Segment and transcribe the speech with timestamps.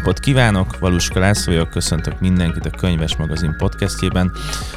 [0.00, 0.78] Napot kívánok!
[0.78, 4.32] Valuska László vagyok, köszöntök mindenkit a Könyves Magazin podcastjében.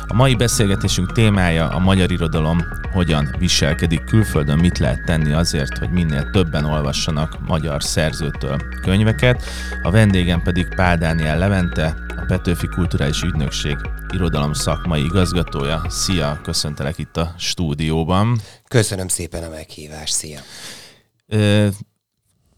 [0.08, 2.62] A mai beszélgetésünk témája a magyar irodalom
[2.92, 9.44] hogyan viselkedik külföldön, mit lehet tenni azért, hogy minél többen olvassanak magyar szerzőtől könyveket.
[9.84, 13.78] A vendégem pedig Pál Dániel Levente, a Petőfi Kulturális Ügynökség
[14.14, 15.82] irodalom szakmai igazgatója.
[15.88, 18.40] Szia, köszöntelek itt a stúdióban.
[18.68, 20.40] Köszönöm szépen a meghívást, szia!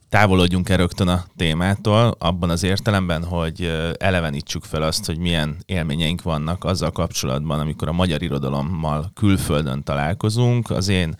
[0.09, 6.21] Távolodjunk el rögtön a témától, abban az értelemben, hogy elevenítsük fel azt, hogy milyen élményeink
[6.21, 10.69] vannak azzal kapcsolatban, amikor a magyar irodalommal külföldön találkozunk.
[10.69, 11.15] Az én,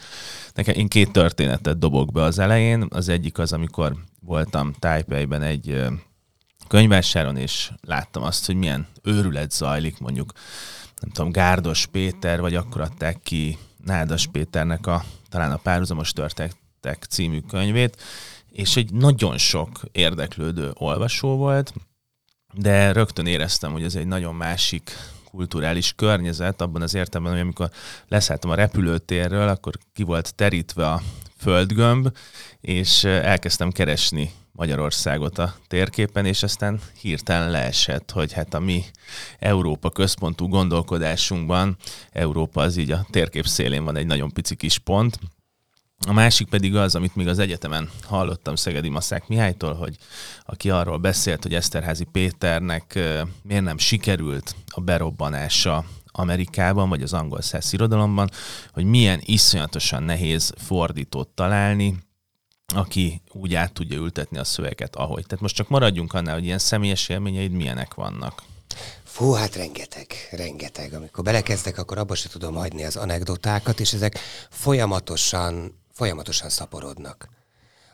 [0.54, 2.86] nekem, én két történetet dobok be az elején.
[2.90, 5.86] Az egyik az, amikor voltam Tájpejben egy
[6.68, 10.32] könyvássáron, és láttam azt, hogy milyen őrület zajlik, mondjuk,
[11.02, 17.04] nem tudom, Gárdos Péter, vagy akkor adták ki Nádas Péternek a talán a párhuzamos történetek
[17.10, 18.02] című könyvét,
[18.56, 21.74] és egy nagyon sok érdeklődő olvasó volt,
[22.54, 24.92] de rögtön éreztem, hogy ez egy nagyon másik
[25.32, 27.70] kulturális környezet, abban az értelemben, hogy amikor
[28.08, 31.02] leszálltam a repülőtérről, akkor ki volt terítve a
[31.38, 32.18] földgömb,
[32.62, 38.84] és elkezdtem keresni Magyarországot a térképen, és aztán hirtelen leesett, hogy hát a mi
[39.40, 41.78] Európa központú gondolkodásunkban
[42.12, 45.20] Európa az így a térkép szélén van egy nagyon pici kis pont,
[46.08, 49.98] a másik pedig az, amit még az egyetemen hallottam Szegedi Maszák Mihálytól, hogy
[50.46, 53.00] aki arról beszélt, hogy Eszterházi Péternek
[53.42, 58.30] miért nem sikerült a berobbanása Amerikában, vagy az angol száz irodalomban,
[58.74, 61.98] hogy milyen iszonyatosan nehéz fordítót találni,
[62.76, 65.26] aki úgy át tudja ültetni a szöveget, ahogy.
[65.26, 68.44] Tehát most csak maradjunk annál, hogy ilyen személyes élményeid milyenek vannak.
[69.04, 70.94] Fú, hát rengeteg, rengeteg.
[70.94, 77.30] Amikor belekezdek, akkor abba se tudom hagyni az anekdotákat, és ezek folyamatosan folyamatosan szaporodnak.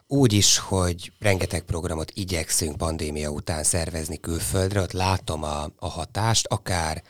[0.07, 6.47] Úgy is, hogy rengeteg programot igyekszünk pandémia után szervezni külföldre, ott látom a, a hatást,
[6.47, 7.03] akár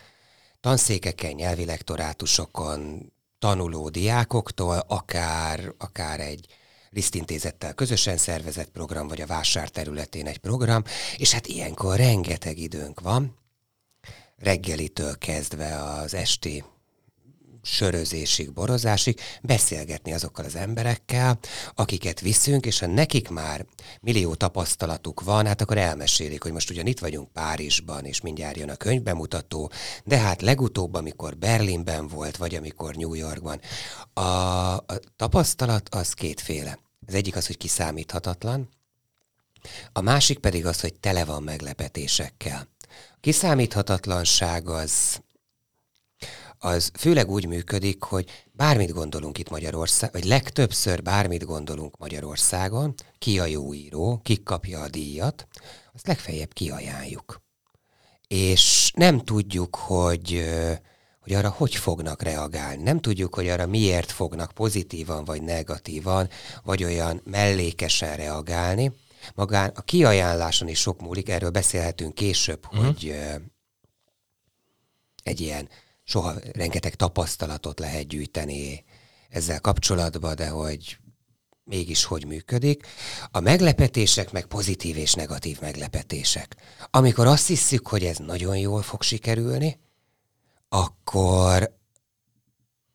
[0.60, 6.46] tanszékeken, nyelvi lektorátusokon, tanuló diákoktól, akár, akár egy
[6.90, 10.82] lisztintézettel közösen szervezett program, vagy a vásár területén egy program,
[11.16, 13.38] és hát ilyenkor rengeteg időnk van,
[14.36, 16.64] reggelitől kezdve az esti
[17.62, 21.38] sörözésig, borozásig beszélgetni azokkal az emberekkel,
[21.74, 23.66] akiket viszünk, és ha nekik már
[24.00, 28.70] millió tapasztalatuk van, hát akkor elmesélik, hogy most ugyan itt vagyunk Párizsban, és mindjárt jön
[28.70, 29.70] a könyvbemutató,
[30.04, 33.60] de hát legutóbb, amikor Berlinben volt, vagy amikor New Yorkban,
[34.12, 34.84] a, a
[35.16, 36.78] tapasztalat az kétféle.
[37.06, 38.68] Az egyik az, hogy kiszámíthatatlan,
[39.92, 42.68] a másik pedig az, hogy tele van meglepetésekkel.
[43.20, 45.20] Kiszámíthatatlanság az
[46.64, 53.38] az főleg úgy működik, hogy bármit gondolunk itt Magyarországon, vagy legtöbbször bármit gondolunk Magyarországon, ki
[53.38, 55.46] a jó író, ki kapja a díjat,
[55.94, 57.40] azt legfeljebb kiajánljuk.
[58.28, 60.44] És nem tudjuk, hogy,
[61.20, 62.82] hogy arra hogy fognak reagálni.
[62.82, 66.28] Nem tudjuk, hogy arra miért fognak pozitívan vagy negatívan,
[66.62, 68.92] vagy olyan mellékesen reagálni.
[69.34, 72.84] Magán a kiajánláson is sok múlik, erről beszélhetünk később, uh-huh.
[72.84, 73.14] hogy
[75.22, 75.68] egy ilyen
[76.04, 78.84] soha rengeteg tapasztalatot lehet gyűjteni
[79.28, 80.98] ezzel kapcsolatban, de hogy
[81.64, 82.86] mégis hogy működik.
[83.30, 86.56] A meglepetések meg pozitív és negatív meglepetések.
[86.90, 89.80] Amikor azt hiszük, hogy ez nagyon jól fog sikerülni,
[90.68, 91.80] akkor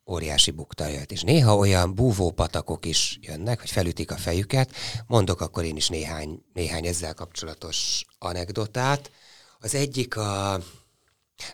[0.09, 1.11] óriási bukta jött.
[1.11, 4.71] És néha olyan búvópatakok is jönnek, hogy felütik a fejüket.
[5.07, 9.11] Mondok akkor én is néhány, néhány ezzel kapcsolatos anekdotát.
[9.59, 10.59] Az egyik a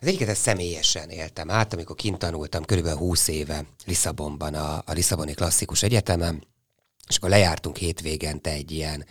[0.00, 4.92] az egyiket ezt személyesen éltem át, amikor kint tanultam körülbelül 20 éve Lisszabonban, a, a
[4.92, 6.46] Lisszaboni Klasszikus Egyetemen,
[7.08, 9.06] és akkor lejártunk hétvégente egy ilyen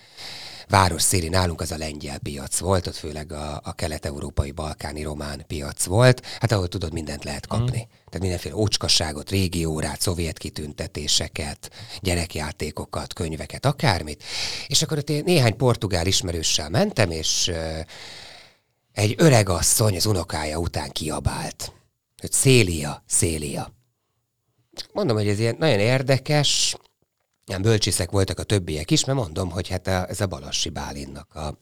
[0.68, 5.44] város széli, nálunk az a lengyel piac volt, ott főleg a, a kelet-európai balkáni román
[5.48, 7.78] piac volt, hát ahol tudod, mindent lehet kapni.
[7.78, 7.90] Mm.
[8.06, 11.70] Tehát mindenféle ócskasságot, régiórát, szovjet kitüntetéseket,
[12.02, 14.24] gyerekjátékokat, könyveket, akármit.
[14.68, 17.52] És akkor ott én néhány portugál ismerőssel mentem, és
[18.94, 21.74] egy öreg asszony az unokája után kiabált,
[22.22, 23.74] hogy Szélia, Szélia.
[24.92, 26.76] Mondom, hogy ez ilyen nagyon érdekes,
[27.46, 31.36] nem bölcsészek voltak a többiek is, mert mondom, hogy hát a, ez a Balassi Bálinnak
[31.36, 31.60] a,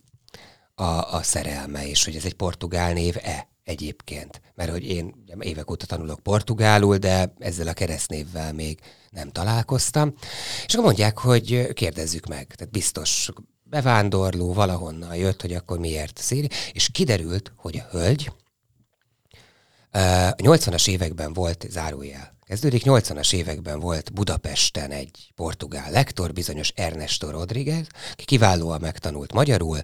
[0.83, 4.41] a, a szerelme, és hogy ez egy portugál név-e egyébként.
[4.55, 8.79] Mert hogy én évek óta tanulok portugálul, de ezzel a keresztnévvel még
[9.09, 10.13] nem találkoztam.
[10.65, 12.55] És akkor mondják, hogy kérdezzük meg.
[12.55, 13.29] Tehát biztos
[13.71, 18.31] bevándorló valahonnan jött, hogy akkor miért szíri, és kiderült, hogy a hölgy
[19.91, 19.99] a
[20.35, 27.87] 80-as években volt, zárójel, kezdődik, 80-as években volt Budapesten egy portugál lektor, bizonyos Ernesto Rodriguez,
[28.11, 29.79] aki kiválóan megtanult magyarul,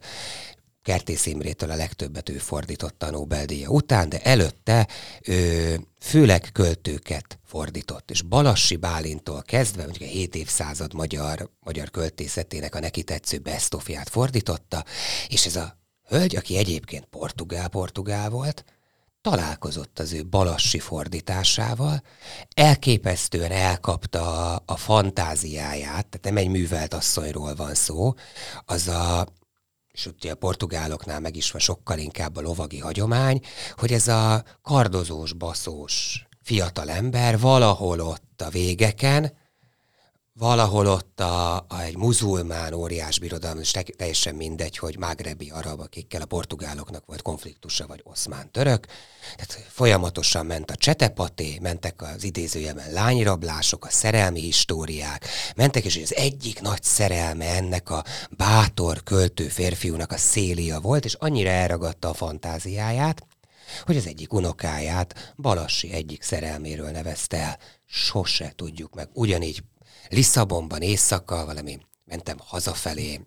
[0.87, 4.87] Kertész Imrétől a legtöbbet ő fordította a Nobel-díja után, de előtte
[5.21, 12.75] ő főleg költőket fordított, és Balassi Bálintól kezdve, mondjuk a 7 évszázad magyar, magyar költészetének
[12.75, 14.85] a neki tetsző bestofját fordította,
[15.27, 18.63] és ez a hölgy, aki egyébként portugál-portugál volt,
[19.21, 22.01] találkozott az ő balassi fordításával,
[22.53, 28.13] elképesztően elkapta a, a fantáziáját, tehát nem egy művelt asszonyról van szó,
[28.65, 29.27] az a
[29.97, 33.41] és ugye a portugáloknál meg is van sokkal inkább a lovagi hagyomány,
[33.75, 39.33] hogy ez a kardozós, baszós fiatal ember valahol ott a végeken,
[40.37, 46.21] valahol ott a, a egy muzulmán óriás birodalom, és teljesen mindegy, hogy magrebi arab, akikkel
[46.21, 48.85] a portugáloknak volt konfliktusa, vagy oszmán török.
[49.35, 56.15] Tehát folyamatosan ment a csetepaté, mentek az idézőjelben lányrablások, a szerelmi históriák, mentek, és az
[56.15, 62.13] egyik nagy szerelme ennek a bátor költő férfiúnak a szélia volt, és annyira elragadta a
[62.13, 63.25] fantáziáját,
[63.85, 67.57] hogy az egyik unokáját Balassi egyik szerelméről nevezte el.
[67.85, 69.09] Sose tudjuk meg.
[69.13, 69.63] Ugyanígy
[70.09, 73.21] Lisszabonban éjszaka, valami mentem hazafelé.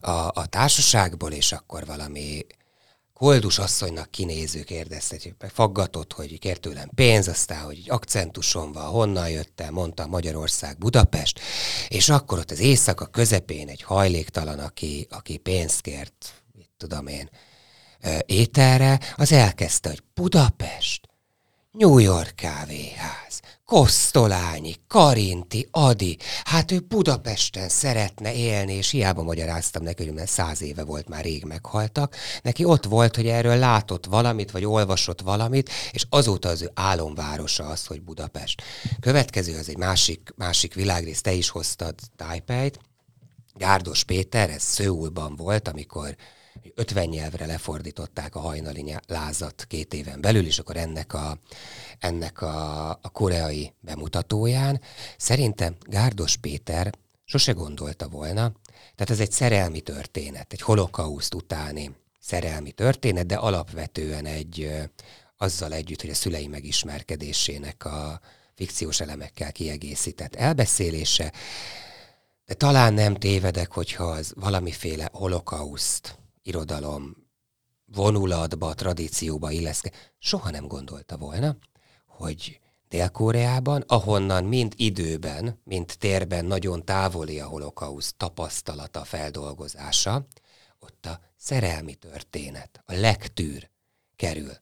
[0.00, 2.46] A, a társaságból, és akkor valami
[3.12, 9.30] koldus asszonynak kinéző kérdezte, hogy faggatott, hogy kért tőlem pénz, aztán, hogy akcentusom van, honnan
[9.30, 11.40] jöttem, mondta Magyarország, Budapest,
[11.88, 17.30] és akkor ott az éjszaka közepén egy hajléktalan, aki, aki pénzt kért, mit tudom én,
[18.26, 21.08] ételre, az elkezdte, hogy Budapest,
[21.70, 26.18] New York kávéház, Kosztolányi, Karinti, Adi.
[26.44, 31.24] Hát ő Budapesten szeretne élni, és hiába magyaráztam neki, hogy mert száz éve volt, már
[31.24, 32.16] rég meghaltak.
[32.42, 37.64] Neki ott volt, hogy erről látott valamit, vagy olvasott valamit, és azóta az ő álomvárosa
[37.64, 38.62] az, hogy Budapest.
[39.00, 42.80] Következő az egy másik, másik világrész, te is hoztad Tájpejt.
[43.54, 46.16] Gárdos Péter, ez Szőulban volt, amikor
[46.78, 51.38] 50 nyelvre lefordították a hajnali lázat két éven belül, és akkor ennek a,
[51.98, 54.80] ennek a, a koreai bemutatóján.
[55.16, 56.92] Szerintem Gárdos Péter
[57.24, 58.52] sose gondolta volna,
[58.94, 64.72] tehát ez egy szerelmi történet, egy holokauszt utáni szerelmi történet, de alapvetően egy
[65.36, 68.20] azzal együtt, hogy a szülei megismerkedésének a
[68.54, 71.32] fikciós elemekkel kiegészített elbeszélése,
[72.46, 77.16] de talán nem tévedek, hogyha az valamiféle holokauszt irodalom
[77.84, 80.14] vonulatba, tradícióba illeszkedik.
[80.18, 81.56] Soha nem gondolta volna,
[82.06, 90.26] hogy Dél-Koreában, ahonnan mind időben, mind térben nagyon távoli a holokauszt tapasztalata, feldolgozása,
[90.78, 93.70] ott a szerelmi történet, a legtűr
[94.16, 94.52] kerül.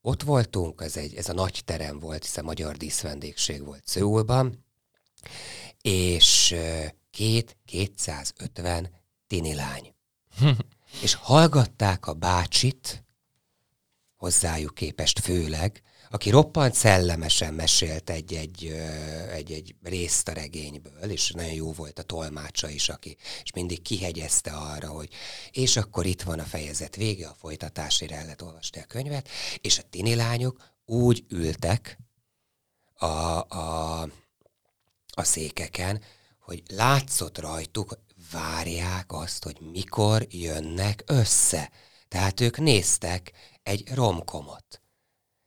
[0.00, 4.64] Ott voltunk, ez, egy, ez a nagy terem volt, hiszen magyar díszvendégség volt Szőulban,
[5.80, 6.54] és
[7.10, 8.90] két 250
[9.26, 9.94] tini lány.
[11.02, 13.04] és hallgatták a bácsit,
[14.16, 18.66] hozzájuk képest főleg, aki roppant szellemesen mesélt egy-egy,
[19.32, 24.50] egy-egy részt a regényből, és nagyon jó volt a tolmácsa is, aki, és mindig kihegyezte
[24.50, 25.08] arra, hogy
[25.50, 29.28] és akkor itt van a fejezet vége, a folytatásére el lehet olvasni a könyvet,
[29.60, 31.98] és a tini lányok úgy ültek
[32.94, 33.06] a,
[33.48, 34.00] a,
[35.14, 36.02] a székeken,
[36.38, 37.98] hogy látszott rajtuk,
[38.30, 41.70] várják azt, hogy mikor jönnek össze.
[42.08, 44.82] Tehát ők néztek egy romkomot.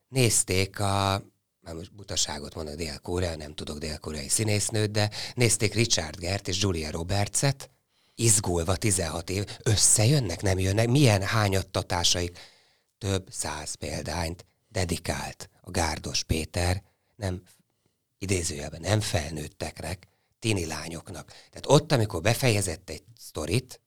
[0.08, 1.24] Nézték a,
[1.60, 6.92] már most butaságot mondok Dél-Korea, nem tudok dél-koreai színésznőt, de nézték Richard Gert és Julia
[6.92, 7.70] Robertset,
[8.16, 12.40] izgulva 16 év, összejönnek, nem jönnek, milyen hányattatásaik.
[12.98, 16.84] Több száz példányt dedikált a Gárdos Péter,
[17.16, 17.42] nem
[18.18, 20.08] idézőjelben nem felnőtteknek,
[20.40, 21.28] tini lányoknak.
[21.28, 23.82] Tehát ott, amikor befejezett egy sztorit,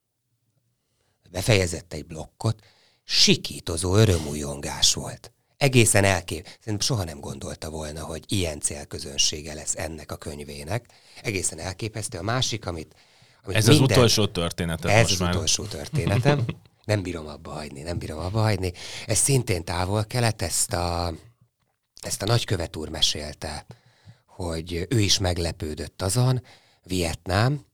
[1.30, 2.64] befejezett egy blokkot,
[3.04, 5.32] sikítozó örömújongás volt.
[5.56, 6.46] Egészen elkép.
[6.46, 10.86] Szerintem soha nem gondolta volna, hogy ilyen célközönsége lesz ennek a könyvének.
[11.22, 12.18] Egészen elképesztő.
[12.18, 12.94] A másik, amit...
[13.44, 13.84] amit ez minden...
[13.84, 15.34] az utolsó történetem Ez most az már.
[15.34, 16.44] utolsó történetem.
[16.84, 18.72] Nem bírom abba hagyni, nem bírom abba hagyni.
[19.06, 21.14] Ez szintén távol kelet, ezt a,
[22.00, 23.66] ezt a nagykövet úr mesélte
[24.44, 26.42] hogy ő is meglepődött azon,
[26.82, 27.64] Vietnám,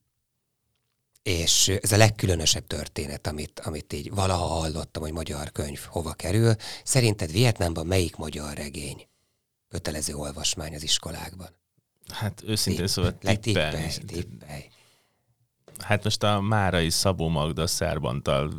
[1.23, 6.55] és ez a legkülönösebb történet, amit, amit így valaha hallottam, hogy magyar könyv hova kerül.
[6.85, 9.07] Szerinted Vietnámban melyik magyar regény
[9.69, 11.49] kötelező olvasmány az iskolákban?
[12.09, 13.19] Hát őszintén szóval.
[13.19, 14.69] Tippelj, tippelj.
[15.79, 18.53] Hát most a Márai Szabó Magda szerbantal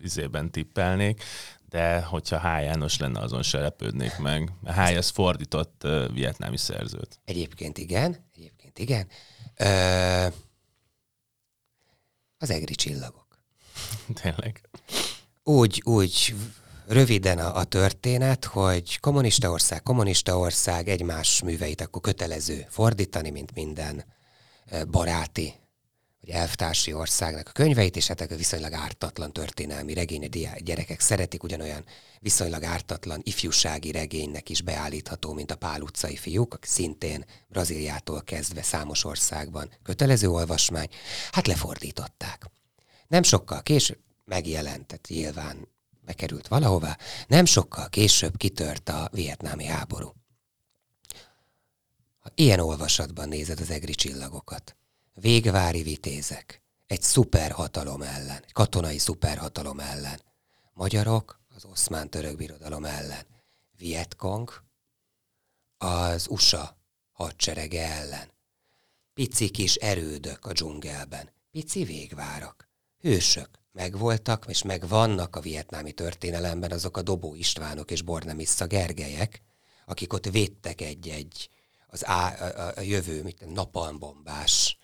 [0.00, 1.22] izében tippelnék,
[1.70, 2.62] de hogyha H.
[2.62, 4.52] János lenne, azon se lepődnék meg.
[4.64, 4.78] H.
[4.78, 7.20] az fordított uh, vietnámi szerzőt.
[7.24, 9.06] Egyébként igen, egyébként igen.
[9.56, 10.26] Ö,
[12.38, 13.26] az egri csillagok.
[14.22, 14.68] Tényleg.
[15.42, 16.34] úgy, úgy
[16.86, 23.54] röviden a, a történet, hogy kommunista ország, kommunista ország egymás műveit akkor kötelező fordítani, mint
[23.54, 24.04] minden
[24.90, 25.54] baráti
[26.20, 31.42] vagy elvtársi országnak a könyveit, és hát a viszonylag ártatlan történelmi regény, a gyerekek szeretik,
[31.42, 31.84] ugyanolyan
[32.20, 39.04] viszonylag ártatlan ifjúsági regénynek is beállítható, mint a Pál utcai fiúk, szintén Brazíliától kezdve számos
[39.04, 40.88] országban kötelező olvasmány,
[41.30, 42.50] hát lefordították.
[43.08, 45.68] Nem sokkal később megjelent, tehát nyilván
[46.00, 50.14] bekerült valahová, nem sokkal később kitört a vietnámi háború.
[52.18, 54.76] Ha ilyen olvasatban nézed az egri csillagokat,
[55.20, 60.20] végvári vitézek, egy szuperhatalom ellen, katonai szuperhatalom ellen,
[60.72, 63.26] magyarok az oszmán török birodalom ellen,
[63.76, 64.62] Vietkong
[65.78, 66.76] az USA
[67.12, 68.32] hadserege ellen,
[69.14, 76.96] pici kis erődök a dzsungelben, pici végvárak, hősök, megvoltak, és megvannak a vietnámi történelemben azok
[76.96, 79.42] a Dobó Istvánok és Bornemissza Gergelyek,
[79.86, 81.48] akik ott védtek egy-egy
[81.86, 84.78] az á, a, a jövő mit, napalmbombás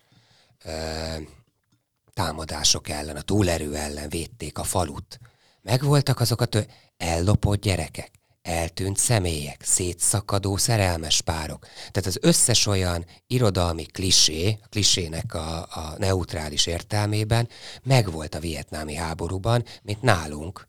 [2.13, 5.19] támadások ellen, a túlerő ellen védték a falut.
[5.61, 8.11] Megvoltak azok a tő, ellopott gyerekek,
[8.41, 11.65] eltűnt személyek, szétszakadó szerelmes párok.
[11.91, 17.49] Tehát az összes olyan irodalmi klisé, a klisének a, a neutrális értelmében
[17.83, 20.67] megvolt a vietnámi háborúban, mint nálunk.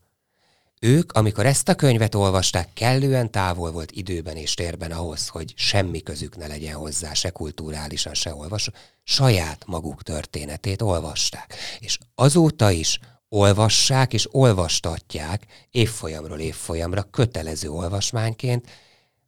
[0.81, 6.01] Ők, amikor ezt a könyvet olvasták, kellően távol volt időben és térben ahhoz, hogy semmi
[6.01, 8.71] közük ne legyen hozzá, se kulturálisan, se olvasó,
[9.03, 11.53] saját maguk történetét olvasták.
[11.79, 18.69] És azóta is olvassák és olvastatják évfolyamról évfolyamra kötelező olvasmányként,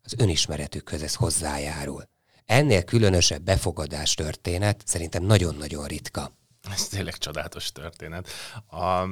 [0.04, 2.08] az önismeretükhöz ez hozzájárul.
[2.46, 6.32] Ennél különösebb befogadás történet szerintem nagyon-nagyon ritka.
[6.72, 8.28] Ez tényleg csodálatos történet.
[8.68, 9.08] A,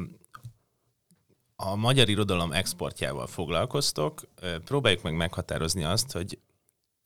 [1.61, 4.21] a magyar irodalom exportjával foglalkoztok.
[4.65, 6.39] Próbáljuk meg meghatározni azt, hogy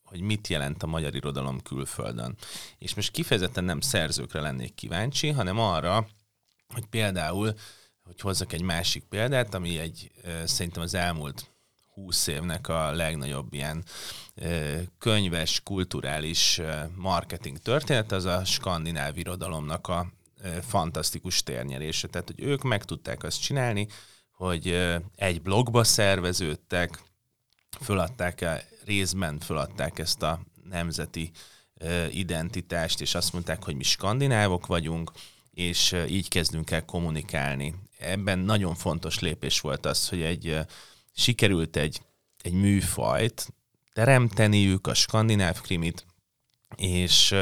[0.03, 2.36] hogy mit jelent a magyar irodalom külföldön.
[2.77, 6.07] És most kifejezetten nem szerzőkre lennék kíváncsi, hanem arra,
[6.74, 7.53] hogy például,
[8.03, 10.12] hogy hozzak egy másik példát, ami egy
[10.45, 11.51] szerintem az elmúlt
[11.93, 13.83] húsz évnek a legnagyobb ilyen
[14.98, 16.62] könyves, kulturális
[16.95, 20.12] marketing történet, az a skandináv irodalomnak a
[20.62, 22.07] fantasztikus térnyerése.
[22.07, 23.88] Tehát, hogy ők meg tudták azt csinálni,
[24.34, 24.68] hogy
[25.16, 27.04] egy blogba szerveződtek,
[27.82, 28.46] föladták,
[28.86, 31.32] részben föladták ezt a nemzeti
[32.10, 35.12] identitást, és azt mondták, hogy mi skandinávok vagyunk,
[35.52, 37.75] és így kezdünk el kommunikálni.
[38.00, 40.60] Ebben nagyon fontos lépés volt az, hogy egy
[41.13, 42.02] sikerült egy,
[42.42, 43.54] egy műfajt
[43.94, 46.06] teremteniük, a skandináv krimit,
[46.75, 47.36] és,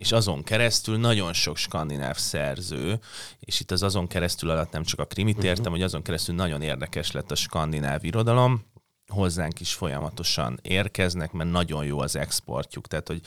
[0.00, 2.98] és azon keresztül nagyon sok skandináv szerző,
[3.40, 5.50] és itt az azon keresztül alatt nem csak a krimit uh-huh.
[5.50, 8.64] értem, hogy azon keresztül nagyon érdekes lett a skandináv irodalom,
[9.06, 12.86] hozzánk is folyamatosan érkeznek, mert nagyon jó az exportjuk.
[12.86, 13.20] Tehát, hogy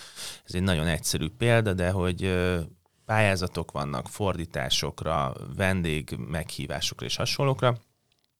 [0.45, 2.33] ez egy nagyon egyszerű példa, de hogy
[3.05, 7.77] pályázatok vannak fordításokra, vendég meghívásokra és hasonlókra.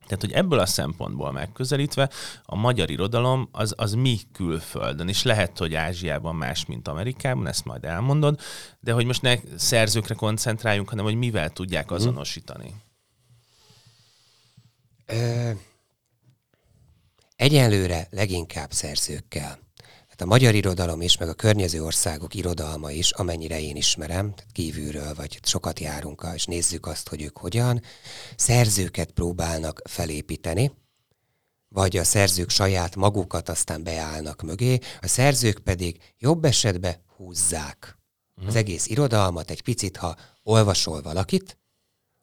[0.03, 2.09] Tehát, hogy ebből a szempontból megközelítve
[2.45, 7.65] a magyar irodalom az, az mi külföldön, és lehet, hogy Ázsiában más, mint Amerikában, ezt
[7.65, 8.39] majd elmondod,
[8.79, 11.93] de hogy most ne szerzőkre koncentráljunk, hanem hogy mivel tudják mhm.
[11.93, 12.73] azonosítani.
[15.05, 15.51] Ö,
[17.35, 19.62] egyelőre leginkább szerzőkkel.
[20.13, 24.51] Hát a magyar irodalom is, meg a környező országok irodalma is, amennyire én ismerem, tehát
[24.51, 27.81] kívülről, vagy sokat járunk, és nézzük azt, hogy ők hogyan,
[28.35, 30.71] szerzőket próbálnak felépíteni,
[31.67, 37.97] vagy a szerzők saját magukat aztán beállnak mögé, a szerzők pedig jobb esetben húzzák
[38.43, 38.47] mm.
[38.47, 41.57] az egész irodalmat egy picit, ha olvasol valakit,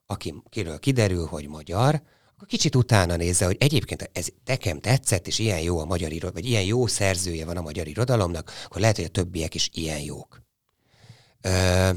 [0.05, 2.01] akiről kiderül, hogy magyar,
[2.41, 6.33] akkor kicsit utána nézze, hogy egyébként ez nekem tetszett, és ilyen jó a magyar irodalom,
[6.33, 9.99] vagy ilyen jó szerzője van a magyar irodalomnak, akkor lehet, hogy a többiek is ilyen
[9.99, 10.41] jók.
[11.41, 11.89] Ö,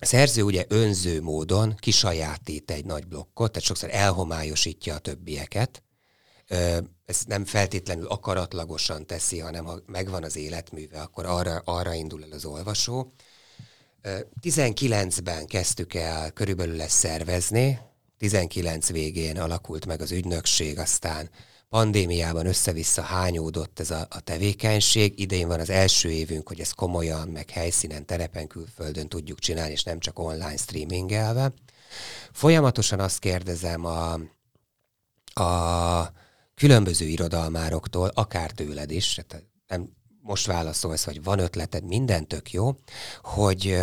[0.00, 5.82] a szerző ugye önző módon kisajátít egy nagy blokkot, tehát sokszor elhomályosítja a többieket.
[6.48, 12.24] Ö, ezt nem feltétlenül akaratlagosan teszi, hanem ha megvan az életműve, akkor arra, arra indul
[12.24, 13.12] el az olvasó.
[14.42, 17.78] 19-ben kezdtük el körülbelül ezt szervezni,
[18.18, 21.30] 19 végén alakult meg az ügynökség, aztán
[21.68, 25.18] pandémiában össze-vissza hányódott ez a, a tevékenység.
[25.20, 29.82] Idén van az első évünk, hogy ezt komolyan, meg helyszínen, terepen, külföldön tudjuk csinálni, és
[29.82, 31.52] nem csak online streamingelve.
[32.32, 34.12] Folyamatosan azt kérdezem a,
[35.42, 36.12] a
[36.54, 42.76] különböző irodalmároktól, akár tőled is, tehát nem most válaszolsz, hogy van ötleted, minden tök jó,
[43.22, 43.76] hogy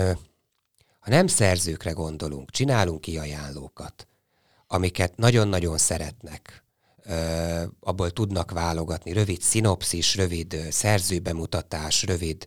[0.99, 4.07] ha nem szerzőkre gondolunk, csinálunk kiajánlókat,
[4.67, 6.63] amiket nagyon-nagyon szeretnek,
[7.79, 12.45] abból tudnak válogatni, rövid szinopszis, rövid szerzőbemutatás, rövid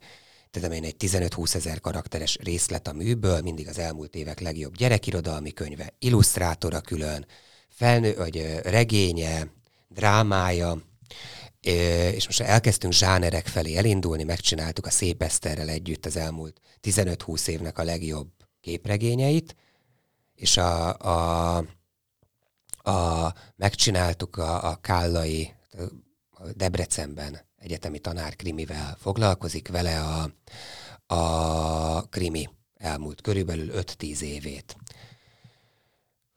[0.51, 5.53] tehát én egy 15-20 ezer karakteres részlet a műből, mindig az elmúlt évek legjobb gyerekirodalmi
[5.53, 7.27] könyve, illusztrátora külön,
[7.69, 9.53] felnő, vagy regénye,
[9.89, 10.83] drámája,
[11.61, 17.79] és most elkezdtünk zsánerek felé elindulni, megcsináltuk a Szép Eszterrel együtt az elmúlt 15-20 évnek
[17.79, 18.29] a legjobb
[18.61, 19.57] képregényeit,
[20.35, 21.65] és a, a,
[22.89, 25.55] a, megcsináltuk a, a Kállai,
[26.31, 30.31] a Debrecenben egyetemi tanár krimivel foglalkozik, vele a,
[31.15, 34.77] a krimi elmúlt körülbelül 5-10 évét.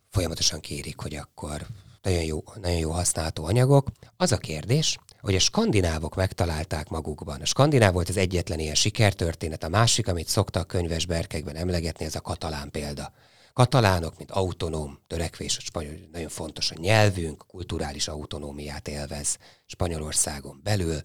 [0.10, 1.68] Folyamatosan kérik, hogy akkor
[2.02, 3.88] nagyon jó, nagyon jó használható anyagok.
[4.18, 7.42] Az a kérdés, hogy a skandinávok megtalálták magukban.
[7.42, 12.16] A skandináv volt az egyetlen ilyen sikertörténet, a másik, amit szoktak könyves berkekben emlegetni, ez
[12.16, 13.14] a katalán példa.
[13.54, 21.02] Katalánok, mint autonóm törekvés, a spanyol, nagyon fontos a nyelvünk, kulturális autonómiát élvez Spanyolországon belül.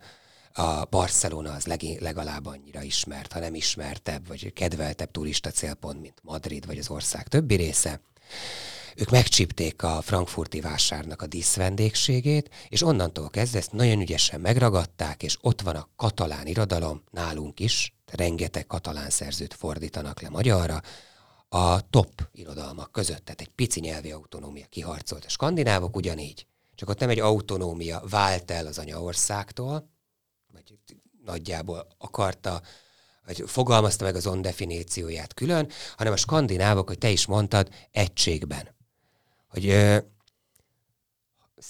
[0.53, 6.21] A Barcelona az leg, legalább annyira ismert, ha nem ismertebb, vagy kedveltebb turista célpont, mint
[6.23, 8.01] Madrid, vagy az ország többi része.
[8.99, 15.39] Ők megcsípték a frankfurti vásárnak a díszvendégségét, és onnantól kezdve ezt nagyon ügyesen megragadták, és
[15.41, 20.83] ott van a katalán irodalom, nálunk is, rengeteg katalán szerzőt fordítanak le magyarra,
[21.57, 25.25] a top irodalmak között, tehát egy pici nyelvi autonómia kiharcolt.
[25.25, 29.91] A skandinávok ugyanígy, csak ott nem egy autonómia vált el az anyaországtól,
[30.53, 30.79] vagy
[31.25, 32.63] nagyjából akarta,
[33.27, 38.75] vagy fogalmazta meg az on definícióját külön, hanem a skandinávok, hogy te is mondtad, egységben
[39.49, 39.99] hogy ö,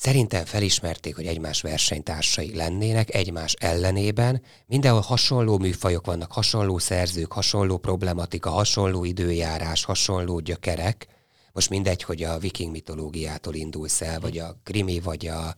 [0.00, 4.42] szerintem felismerték, hogy egymás versenytársai lennének egymás ellenében.
[4.66, 11.06] Mindenhol hasonló műfajok vannak, hasonló szerzők, hasonló problematika, hasonló időjárás, hasonló gyökerek.
[11.52, 15.54] Most mindegy, hogy a viking mitológiától indulsz el, vagy a krimi, vagy a,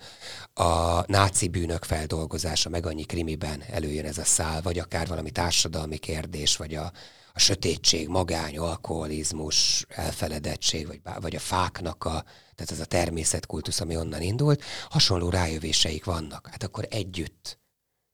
[0.63, 5.97] a náci bűnök feldolgozása, meg annyi krimiben előjön ez a szál, vagy akár valami társadalmi
[5.97, 6.93] kérdés, vagy a,
[7.39, 12.25] a sötétség, magány, alkoholizmus, elfeledettség, vagy, vagy a fáknak a,
[12.55, 16.47] tehát az a természetkultusz, ami onnan indult, hasonló rájövéseik vannak.
[16.47, 17.59] Hát akkor együtt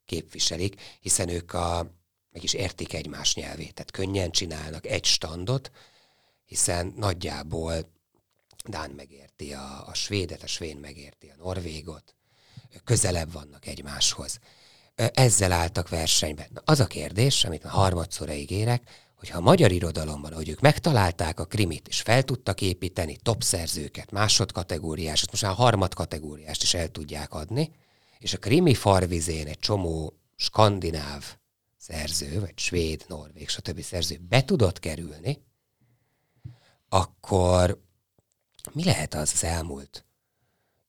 [0.05, 1.91] képviselik, hiszen ők a,
[2.31, 5.71] meg is értik egymás nyelvét, tehát könnyen csinálnak egy standot,
[6.45, 7.93] hiszen nagyjából
[8.69, 12.15] Dán megérti a, a svédet, a svéd megérti a norvégot,
[12.85, 14.39] közelebb vannak egymáshoz.
[14.95, 16.47] Ezzel álltak versenyben.
[16.53, 21.41] Na, az a kérdés, amit már harmadszor ígérek, hogyha a magyar irodalomban, hogy ők megtalálták
[21.41, 27.35] a krimit, és fel tudtak építeni top szerzőket, másodkategóriás, most már harmadkategóriást is el tudják
[27.35, 27.71] adni,
[28.19, 31.37] és a krimi farvizén egy csomó skandináv
[31.77, 33.81] szerző, vagy svéd, norvég, stb.
[33.81, 35.43] szerző be tudott kerülni,
[36.89, 37.83] akkor
[38.73, 40.05] mi lehet az az elmúlt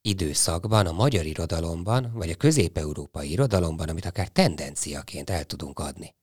[0.01, 6.15] időszakban, a magyar irodalomban, vagy a közép-európai irodalomban, amit akár tendenciaként el tudunk adni?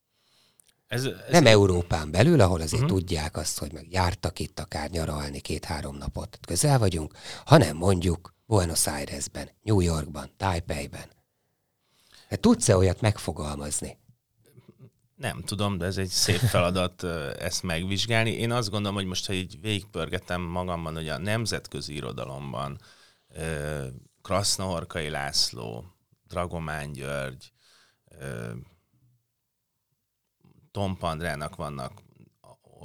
[0.93, 2.99] Ez, ez nem Európán belül, ahol azért uh-huh.
[2.99, 7.13] tudják azt, hogy meg jártak itt akár nyaralni két-három napot, közel vagyunk,
[7.45, 11.11] hanem mondjuk Buenos Airesben, New Yorkban, Taipeiben.
[12.29, 13.99] Hát tudsz-e olyat megfogalmazni?
[15.17, 17.05] Nem tudom, de ez egy szép feladat
[17.39, 18.31] ezt megvizsgálni.
[18.31, 22.79] Én azt gondolom, hogy most, ha így végigpörgetem magamban, hogy a nemzetközi irodalomban
[24.23, 25.85] Krasznahorkai László,
[26.29, 27.53] Dragomán György,
[30.73, 32.03] Tom Pandrának vannak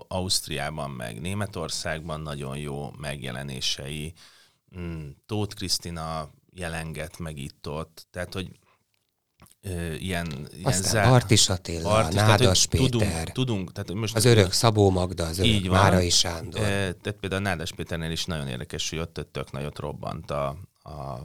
[0.08, 4.13] Ausztriában, meg Németországban nagyon jó megjelenései.
[4.78, 8.08] Mm, Tóth Krisztina jelenget meg itt-ott.
[8.12, 8.52] Tehát, hogy
[9.62, 11.10] ö, ilyen, ilyen zár...
[11.10, 12.89] Bartis Attila, Bartis, Nádas tehát, Péter.
[12.89, 16.62] Tudunk, tudunk tehát most az örök Szabó Magda, az örök így van, Márai Sándor.
[16.62, 20.47] E, tehát például Nádas Péternél is nagyon érdekes, hogy ott tök nagyot robbant a,
[20.82, 21.19] a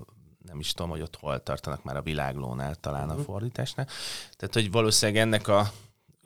[0.47, 3.17] nem is tudom, hogy ott hol tartanak már a világlónál talán uh-huh.
[3.17, 3.31] a mhm.
[3.31, 3.87] fordításnál.
[4.37, 5.73] Tehát, hogy valószínűleg ennek a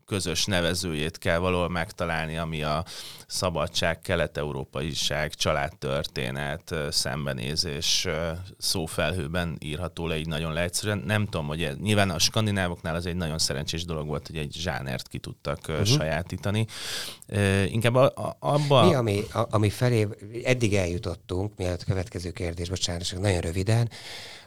[0.06, 2.84] közös nevezőjét kell valahol megtalálni, ami a
[3.26, 8.08] szabadság, kelet-európaiság, családtörténet, szembenézés
[8.58, 11.02] szófelhőben írható le így nagyon leegyszerűen.
[11.06, 14.52] Nem tudom, hogy ez, nyilván a skandinávoknál az egy nagyon szerencsés dolog volt, hogy egy
[14.58, 15.86] zsánert ki tudtak uh-huh.
[15.86, 16.66] sajátítani.
[17.66, 18.86] Inkább a, a, abba...
[18.86, 20.08] Mi, ami, a, ami felé
[20.44, 23.90] eddig eljutottunk, mielőtt a következő kérdés, bocsánat, csak nagyon röviden,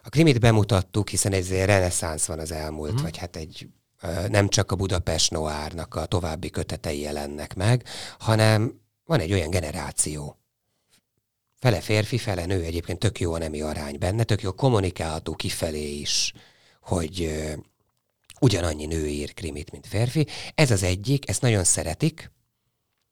[0.04, 3.04] a krimit bemutattuk, hiszen egy reneszánsz van az elmúlt, uh-huh.
[3.04, 3.67] vagy hát egy
[4.27, 7.83] nem csak a Budapest Noárnak a további kötetei jelennek meg,
[8.19, 10.39] hanem van egy olyan generáció,
[11.59, 15.99] fele férfi, fele nő, egyébként tök jó a nemi arány benne, tök jó kommunikálható kifelé
[15.99, 16.33] is,
[16.81, 17.43] hogy
[18.39, 20.27] ugyanannyi nő ír krimit, mint férfi.
[20.55, 22.31] Ez az egyik, ezt nagyon szeretik,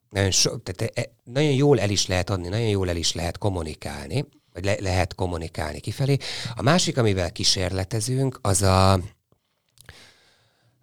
[0.10, 3.38] nagyon, so, tehát e, nagyon jól el is lehet adni, nagyon jól el is lehet
[3.38, 6.17] kommunikálni, vagy le, lehet kommunikálni kifelé.
[6.56, 9.00] A másik, amivel kísérletezünk, az a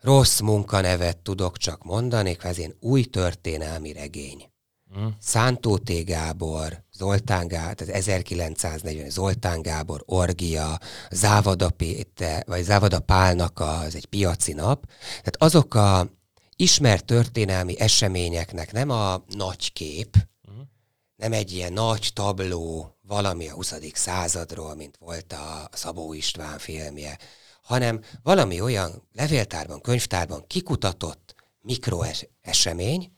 [0.04, 4.50] rossz munkanevet tudok csak mondani, kvázi új történelmi regény.
[4.98, 5.06] Mm.
[5.20, 6.04] Szántó T.
[6.04, 14.06] Gábor, Zoltán Gábor, tehát 1940 Zoltán Gábor, Orgia, Závada Péter, vagy Závada Pálnak az egy
[14.06, 14.86] piaci nap.
[15.08, 16.08] Tehát azok a
[16.56, 20.16] ismert történelmi eseményeknek nem a nagy kép,
[20.50, 20.60] mm.
[21.16, 23.74] nem egy ilyen nagy tabló valami a 20.
[23.92, 27.18] századról, mint volt a Szabó István filmje,
[27.64, 33.12] hanem valami olyan levéltárban, könyvtárban kikutatott mikroesemény,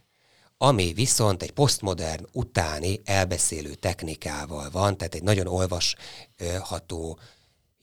[0.59, 7.19] ami viszont egy posztmodern utáni elbeszélő technikával van, tehát egy nagyon olvasható,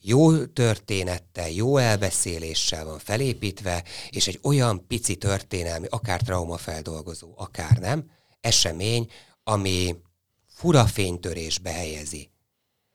[0.00, 8.10] jó történettel, jó elbeszéléssel van felépítve, és egy olyan pici történelmi, akár traumafeldolgozó, akár nem,
[8.40, 9.10] esemény,
[9.42, 9.96] ami
[10.46, 12.30] fura fénytörésbe helyezi,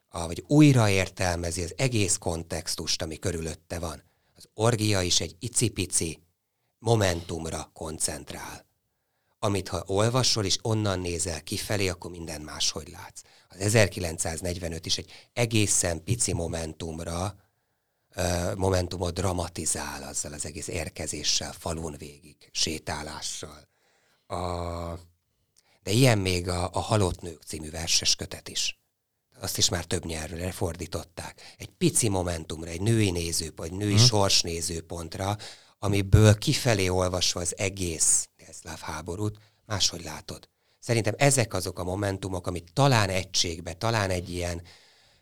[0.10, 4.04] vagy újraértelmezi az egész kontextust, ami körülötte van.
[4.36, 6.24] Az orgia is egy icipici
[6.80, 8.68] momentumra koncentrál
[9.40, 13.22] amit ha olvasol, és onnan nézel kifelé, akkor minden máshogy látsz.
[13.50, 17.36] Az 1945 is egy egészen pici momentumra,
[18.56, 23.68] momentumot dramatizál azzal az egész érkezéssel, falun végig, sétálással.
[24.28, 24.36] A,
[25.84, 28.79] de ilyen még a, a Halott Nők című verses kötet is.
[29.42, 31.42] Azt is már több nyelvre fordították.
[31.58, 34.06] Egy pici momentumra, egy női nézőpont, egy női hmm.
[34.06, 35.38] sorsnézőpontra,
[35.80, 40.50] amiből kifelé olvasva az egész délszláv háborút, máshogy látod.
[40.80, 44.62] Szerintem ezek azok a momentumok, amit talán egységbe, talán egy ilyen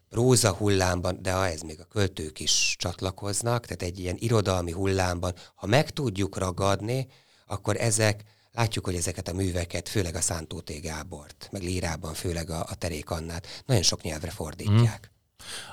[0.09, 5.33] próza hullámban, de ha ez még a költők is csatlakoznak, tehát egy ilyen irodalmi hullámban,
[5.55, 7.07] ha meg tudjuk ragadni,
[7.45, 8.23] akkor ezek,
[8.57, 10.81] látjuk, hogy ezeket a műveket, főleg a Szántó T.
[10.81, 15.11] Gábort, meg Lírában, főleg a, a Terék Annát, nagyon sok nyelvre fordítják.
[15.11, 15.15] Mm.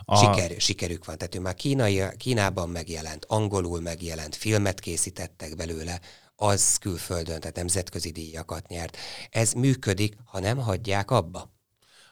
[0.04, 0.16] A...
[0.16, 1.18] Siker, sikerük van.
[1.18, 6.00] Tehát ő már kínai, Kínában megjelent, angolul megjelent, filmet készítettek belőle,
[6.36, 8.96] az külföldön, tehát nemzetközi díjakat nyert.
[9.30, 11.52] Ez működik, ha nem hagyják abba.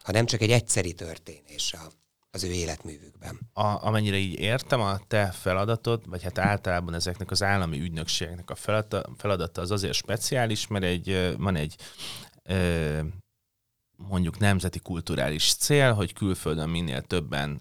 [0.02, 2.01] Ha nem csak egy egyszeri történés a,
[2.34, 3.40] az ő életművükben.
[3.52, 8.54] A, amennyire így értem, a te feladatod, vagy hát általában ezeknek az állami ügynökségnek a
[8.54, 11.76] feladata, feladata az azért speciális, mert egy, van egy
[13.96, 17.60] mondjuk nemzeti kulturális cél, hogy külföldön minél többen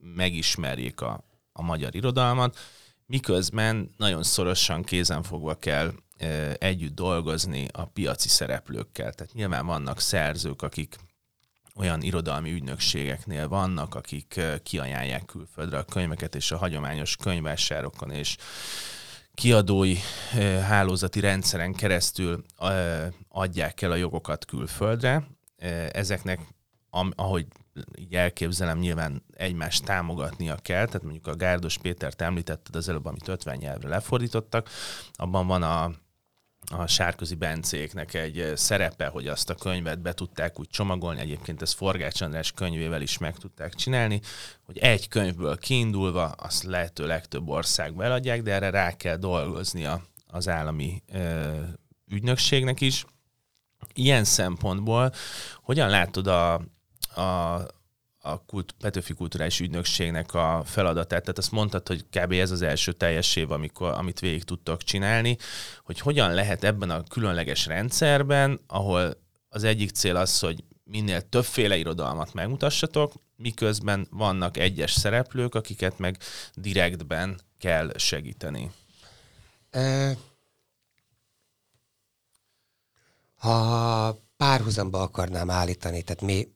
[0.00, 2.58] megismerjék a, a magyar irodalmat,
[3.06, 5.92] miközben nagyon szorosan kézenfogva kell
[6.58, 9.12] együtt dolgozni a piaci szereplőkkel.
[9.12, 10.96] Tehát nyilván vannak szerzők, akik
[11.76, 18.36] olyan irodalmi ügynökségeknél vannak, akik kiajánlják külföldre a könyveket, és a hagyományos könyvásárokon és
[19.34, 19.96] kiadói
[20.62, 22.44] hálózati rendszeren keresztül
[23.28, 25.26] adják el a jogokat külföldre.
[25.92, 26.40] Ezeknek,
[27.14, 27.46] ahogy
[27.98, 33.28] így elképzelem, nyilván egymást támogatnia kell, tehát mondjuk a Gárdos Pétert említetted az előbb, amit
[33.28, 34.68] 50 nyelvre lefordítottak,
[35.12, 35.92] abban van a
[36.72, 41.74] a Sárközi Bencéknek egy szerepe, hogy azt a könyvet be tudták úgy csomagolni, egyébként ezt
[41.74, 44.20] Forgács András könyvével is meg tudták csinálni,
[44.64, 50.48] hogy egy könyvből kiindulva azt lehető legtöbb országba eladják, de erre rá kell dolgoznia az
[50.48, 51.60] állami ö,
[52.08, 53.04] ügynökségnek is.
[53.94, 55.12] Ilyen szempontból
[55.62, 56.54] hogyan látod a,
[57.14, 57.66] a,
[58.26, 61.20] a kult, Petőfi Kulturális Ügynökségnek a feladatát.
[61.20, 62.32] Tehát azt mondtad, hogy kb.
[62.32, 65.36] ez az első teljes év, amikor, amit végig tudtok csinálni,
[65.84, 69.16] hogy hogyan lehet ebben a különleges rendszerben, ahol
[69.48, 76.18] az egyik cél az, hogy minél többféle irodalmat megmutassatok, miközben vannak egyes szereplők, akiket meg
[76.54, 78.70] direktben kell segíteni.
[83.36, 86.48] Ha párhuzamba akarnám állítani, tehát mi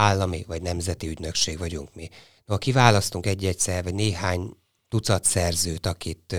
[0.00, 2.08] állami vagy nemzeti ügynökség vagyunk mi.
[2.44, 4.56] No, ha kiválasztunk egy-egyszer, vagy néhány
[4.88, 6.36] tucat szerzőt, akit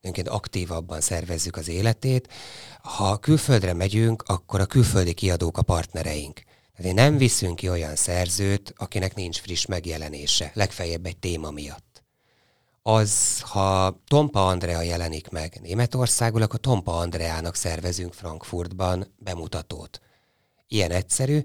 [0.00, 2.28] önként aktívabban szervezzük az életét,
[2.82, 6.42] ha külföldre megyünk, akkor a külföldi kiadók a partnereink.
[6.76, 12.02] Tehát nem viszünk ki olyan szerzőt, akinek nincs friss megjelenése, legfeljebb egy téma miatt.
[12.82, 20.00] Az, ha Tompa Andrea jelenik meg Németországul, akkor Tompa Andreának szervezünk Frankfurtban bemutatót.
[20.68, 21.44] Ilyen egyszerű,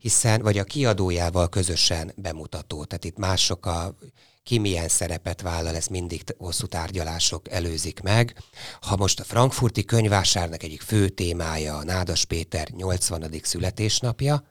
[0.00, 2.84] hiszen, vagy a kiadójával közösen bemutató.
[2.84, 3.94] Tehát itt mások a
[4.42, 8.36] ki milyen szerepet vállal, ez mindig hosszú tárgyalások előzik meg.
[8.80, 13.30] Ha most a frankfurti könyvásárnak egyik fő témája a Nádas Péter 80.
[13.42, 14.44] születésnapja,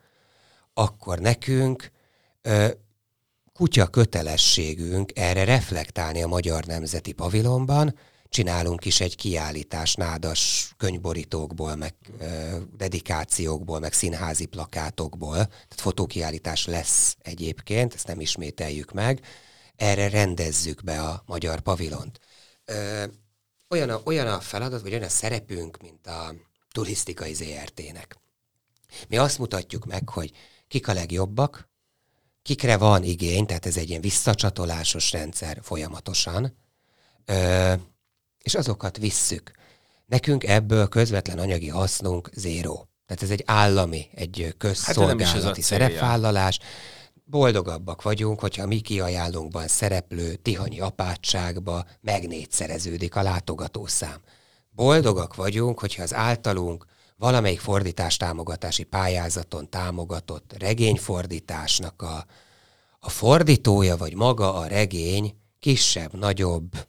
[0.73, 1.91] akkor nekünk
[2.41, 2.67] ö,
[3.53, 7.95] kutya kötelességünk erre reflektálni a Magyar Nemzeti Pavilonban,
[8.29, 15.37] csinálunk is egy kiállítás nádas könyvborítókból, meg ö, dedikációkból, meg színházi plakátokból.
[15.45, 19.21] Tehát fotókiállítás lesz egyébként, ezt nem ismételjük meg.
[19.75, 22.19] Erre rendezzük be a magyar pavilont.
[23.69, 26.33] Olyan, a, olyan a feladat, vagy olyan a szerepünk, mint a
[26.71, 28.17] turisztikai ZRT-nek.
[29.07, 30.31] Mi azt mutatjuk meg, hogy
[30.67, 31.69] kik a legjobbak,
[32.41, 36.57] kikre van igény, tehát ez egy ilyen visszacsatolásos rendszer folyamatosan,
[38.43, 39.51] és azokat visszük.
[40.05, 42.89] Nekünk ebből közvetlen anyagi hasznunk zéró.
[43.05, 46.59] Tehát ez egy állami, egy közszolgálati hát szerepvállalás.
[47.23, 54.21] Boldogabbak vagyunk, hogyha mi kiajánlunkban szereplő tihanyi apátságba megnégyszereződik a látogatószám.
[54.69, 56.85] Boldogak vagyunk, hogyha az általunk
[57.17, 62.25] valamelyik fordítás támogatási pályázaton támogatott regényfordításnak a,
[62.99, 66.87] a fordítója, vagy maga a regény kisebb, nagyobb,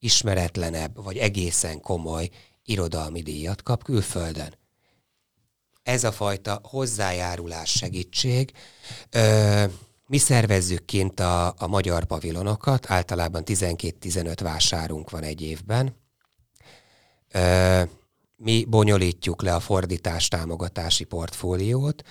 [0.00, 2.28] ismeretlenebb, vagy egészen komoly
[2.64, 4.58] irodalmi díjat kap külföldön.
[5.82, 8.52] Ez a fajta hozzájárulás segítség.
[9.10, 9.64] Ö,
[10.06, 15.96] mi szervezzük kint a, a magyar pavilonokat, általában 12-15 vásárunk van egy évben.
[17.32, 17.82] Ö,
[18.36, 22.02] mi bonyolítjuk le a fordítás támogatási portfóliót,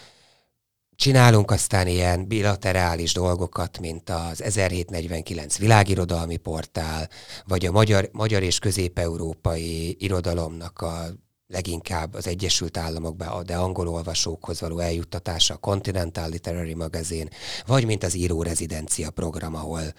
[0.99, 7.09] Csinálunk aztán ilyen bilaterális dolgokat, mint az 1749 világirodalmi portál,
[7.45, 11.05] vagy a magyar, magyar és közép-európai irodalomnak a
[11.47, 17.29] leginkább az Egyesült Államokba, de angol olvasókhoz való eljuttatása, a Continental Literary Magazine,
[17.65, 19.93] vagy mint az író rezidencia program, ahol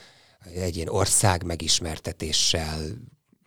[0.54, 2.78] egy ilyen ország megismertetéssel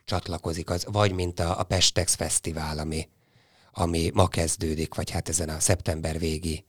[0.05, 3.09] csatlakozik, az, vagy mint a, a Pestex Fesztivál, ami,
[3.71, 6.65] ami ma kezdődik, vagy hát ezen a szeptember végi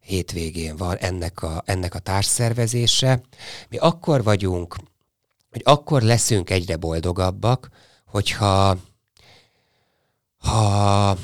[0.00, 3.20] hétvégén van ennek a, ennek a társszervezése.
[3.68, 4.76] Mi akkor vagyunk,
[5.50, 7.68] hogy akkor leszünk egyre boldogabbak,
[8.06, 8.76] hogyha
[10.38, 11.16] ha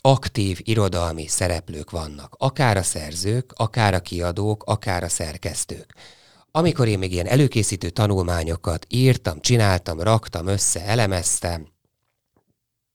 [0.00, 5.94] aktív irodalmi szereplők vannak, akár a szerzők, akár a kiadók, akár a szerkesztők.
[6.50, 11.71] Amikor én még ilyen előkészítő tanulmányokat írtam, csináltam, raktam össze, elemeztem,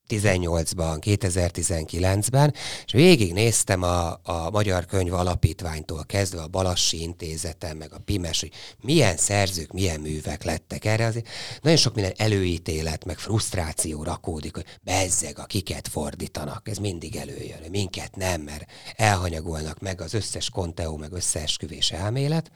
[0.10, 2.54] 2018-ban, 2019-ben,
[2.86, 8.52] és végignéztem a, a Magyar Könyv Alapítványtól kezdve a Balassi Intézeten, meg a Pimes, hogy
[8.82, 11.06] milyen szerzők, milyen művek lettek erre.
[11.06, 11.28] Azért
[11.62, 16.70] nagyon sok minden előítélet, meg frusztráció rakódik, hogy bezzeg, akiket fordítanak.
[16.70, 18.66] Ez mindig előjön, minket nem, mert
[18.96, 22.52] elhanyagolnak meg az összes konteó, meg összeesküvés elmélet.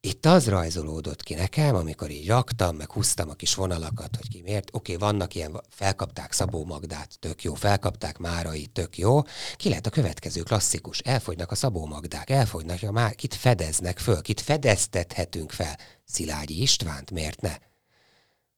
[0.00, 4.42] Itt az rajzolódott ki nekem, amikor így raktam, meg húztam a kis vonalakat, hogy ki
[4.42, 4.68] miért.
[4.72, 9.22] Oké, okay, vannak ilyen, felkapták Szabó Magdát, tök jó, felkapták Márai, tök jó.
[9.56, 10.98] Ki lehet a következő klasszikus?
[10.98, 15.78] Elfogynak a Szabó Magdák, elfogynak, a már kit fedeznek föl, kit fedeztethetünk fel?
[16.04, 17.56] Szilágyi Istvánt, miért ne?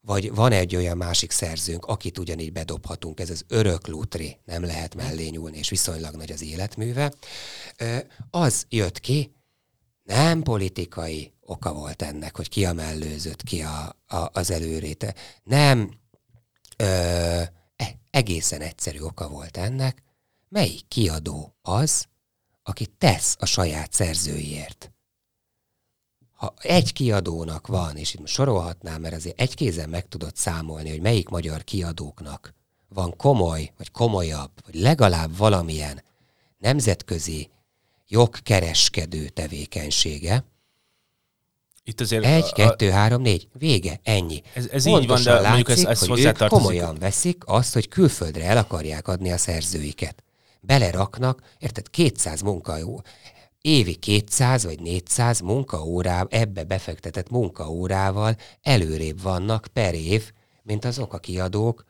[0.01, 4.95] Vagy van egy olyan másik szerzőnk, akit ugyanígy bedobhatunk, ez az örök lutri, nem lehet
[4.95, 7.13] mellé nyúlni, és viszonylag nagy az életműve.
[8.31, 9.35] Az jött ki,
[10.11, 15.15] nem politikai oka volt ennek, hogy ki a mellőzött, ki a, a, az előréte.
[15.43, 15.91] Nem
[16.77, 16.85] ö,
[17.77, 20.03] e, egészen egyszerű oka volt ennek,
[20.49, 22.07] melyik kiadó az,
[22.63, 24.93] aki tesz a saját szerzőiért.
[26.33, 31.01] Ha egy kiadónak van, és itt sorolhatnám, mert azért egy kézen meg tudod számolni, hogy
[31.01, 32.55] melyik magyar kiadóknak
[32.89, 36.03] van komoly, vagy komolyabb, vagy legalább valamilyen
[36.59, 37.51] nemzetközi
[38.11, 40.45] jogkereskedő tevékenysége.
[41.85, 43.49] Itt azért Egy, a, kettő, három, négy.
[43.53, 44.01] Vége.
[44.03, 44.43] Ennyi.
[44.55, 47.89] Ez, ez így van, de látszik, mondjuk ez, ez hogy ők komolyan veszik azt, hogy
[47.89, 50.23] külföldre el akarják adni a szerzőiket.
[50.61, 53.03] Beleraknak, érted, 200 munkaó,
[53.61, 61.19] évi 200 vagy 400 munkaórá, ebbe befektetett munkaórával előrébb vannak per év, mint azok a
[61.19, 61.85] kiadók,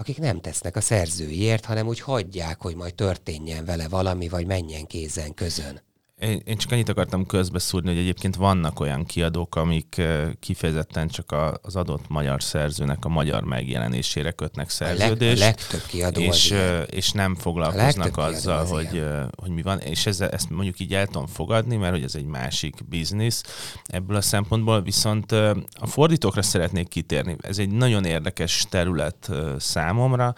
[0.00, 4.86] akik nem tesznek a szerzőiért, hanem úgy hagyják, hogy majd történjen vele valami, vagy menjen
[4.86, 5.80] kézen közön.
[6.20, 10.02] Én, én csak annyit akartam közbeszúrni, hogy egyébként vannak olyan kiadók, amik
[10.40, 15.42] kifejezetten csak az adott magyar szerzőnek a magyar megjelenésére kötnek szerződést.
[15.42, 16.54] A, leg, a legtöbb kiadó és,
[16.86, 19.04] és nem foglalkoznak azzal, hogy,
[19.36, 19.78] hogy mi van.
[19.78, 23.42] És ezzel, ezt mondjuk így el tudom fogadni, mert hogy ez egy másik biznisz
[23.84, 24.82] ebből a szempontból.
[24.82, 25.32] Viszont
[25.72, 27.36] a fordítókra szeretnék kitérni.
[27.40, 30.34] Ez egy nagyon érdekes terület számomra,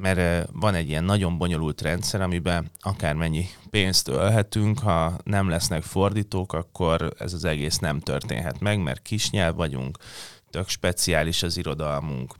[0.00, 6.52] mert van egy ilyen nagyon bonyolult rendszer, amiben akármennyi pénzt ölhetünk, ha nem lesznek fordítók,
[6.52, 9.98] akkor ez az egész nem történhet meg, mert kisnyelv vagyunk,
[10.50, 12.34] tök speciális az irodalmunk,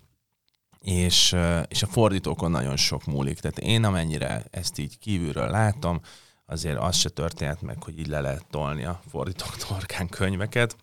[0.81, 1.37] és,
[1.69, 3.41] és a fordítókon nagyon sok múlik.
[3.41, 6.01] Tehát én amennyire ezt így kívülről látom,
[6.47, 10.77] azért az se történhet meg, hogy így le lehet tolni a fordítók torkán könyveket.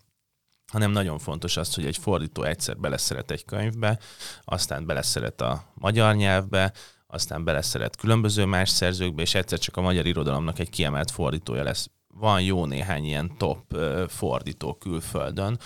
[0.72, 4.00] Hanem nagyon fontos az, hogy egy fordító egyszer beleszeret egy könyvbe,
[4.44, 6.74] aztán beleszeret a magyar nyelvbe,
[7.08, 11.90] aztán beleszeret különböző más szerzőkbe, és egyszer csak a magyar irodalomnak egy kiemelt fordítója lesz.
[12.08, 13.78] Van jó néhány ilyen top
[14.08, 15.60] fordító külföldön.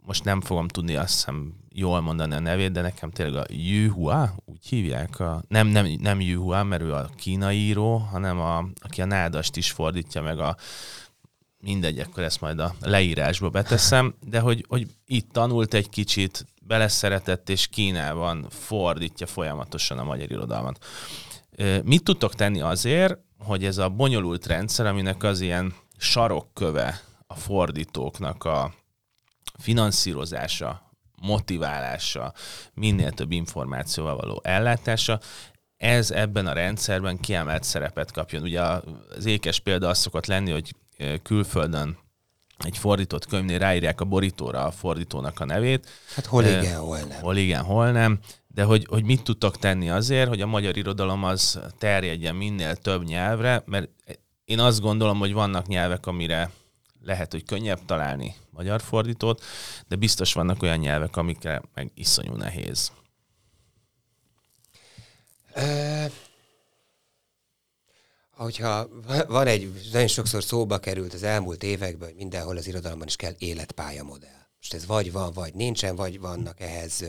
[0.00, 3.92] Most nem fogom tudni azt hiszem jól mondani a nevét, de nekem tényleg a Yu
[3.92, 5.20] Hua, úgy hívják.
[5.20, 9.04] A, nem, nem, nem Yu Hua, mert ő a kínai író, hanem a, aki a
[9.04, 10.56] nádast is fordítja, meg a
[11.58, 17.48] mindegy, akkor ezt majd a leírásba beteszem, de hogy, hogy itt tanult egy kicsit, beleszeretett,
[17.48, 20.84] és Kínában fordítja folyamatosan a magyar irodalmat.
[21.84, 28.44] Mit tudtok tenni azért, hogy ez a bonyolult rendszer, aminek az ilyen sarokköve a fordítóknak
[28.44, 28.74] a
[29.58, 32.32] finanszírozása, motiválása,
[32.74, 35.20] minél több információval való ellátása,
[35.76, 38.42] ez ebben a rendszerben kiemelt szerepet kapjon.
[38.42, 40.74] Ugye az ékes példa az szokott lenni, hogy
[41.22, 41.98] külföldön
[42.58, 45.88] egy fordított könyvnél ráírják a borítóra a fordítónak a nevét.
[46.14, 47.20] Hát hol igen, hol nem.
[47.20, 48.18] Hol igen, hol nem.
[48.46, 53.04] De hogy, hogy mit tudtak tenni azért, hogy a magyar irodalom az terjedjen minél több
[53.04, 53.88] nyelvre, mert
[54.44, 56.50] én azt gondolom, hogy vannak nyelvek, amire
[57.02, 59.44] lehet, hogy könnyebb találni magyar fordítót,
[59.88, 62.92] de biztos vannak olyan nyelvek, amikre meg iszonyú nehéz.
[68.44, 68.88] Hogyha
[69.28, 73.34] van egy, nagyon sokszor szóba került az elmúlt években, hogy mindenhol az irodalomban is kell
[73.38, 74.46] életpályamodell.
[74.56, 77.04] Most ez vagy van, vagy nincsen, vagy vannak ehhez,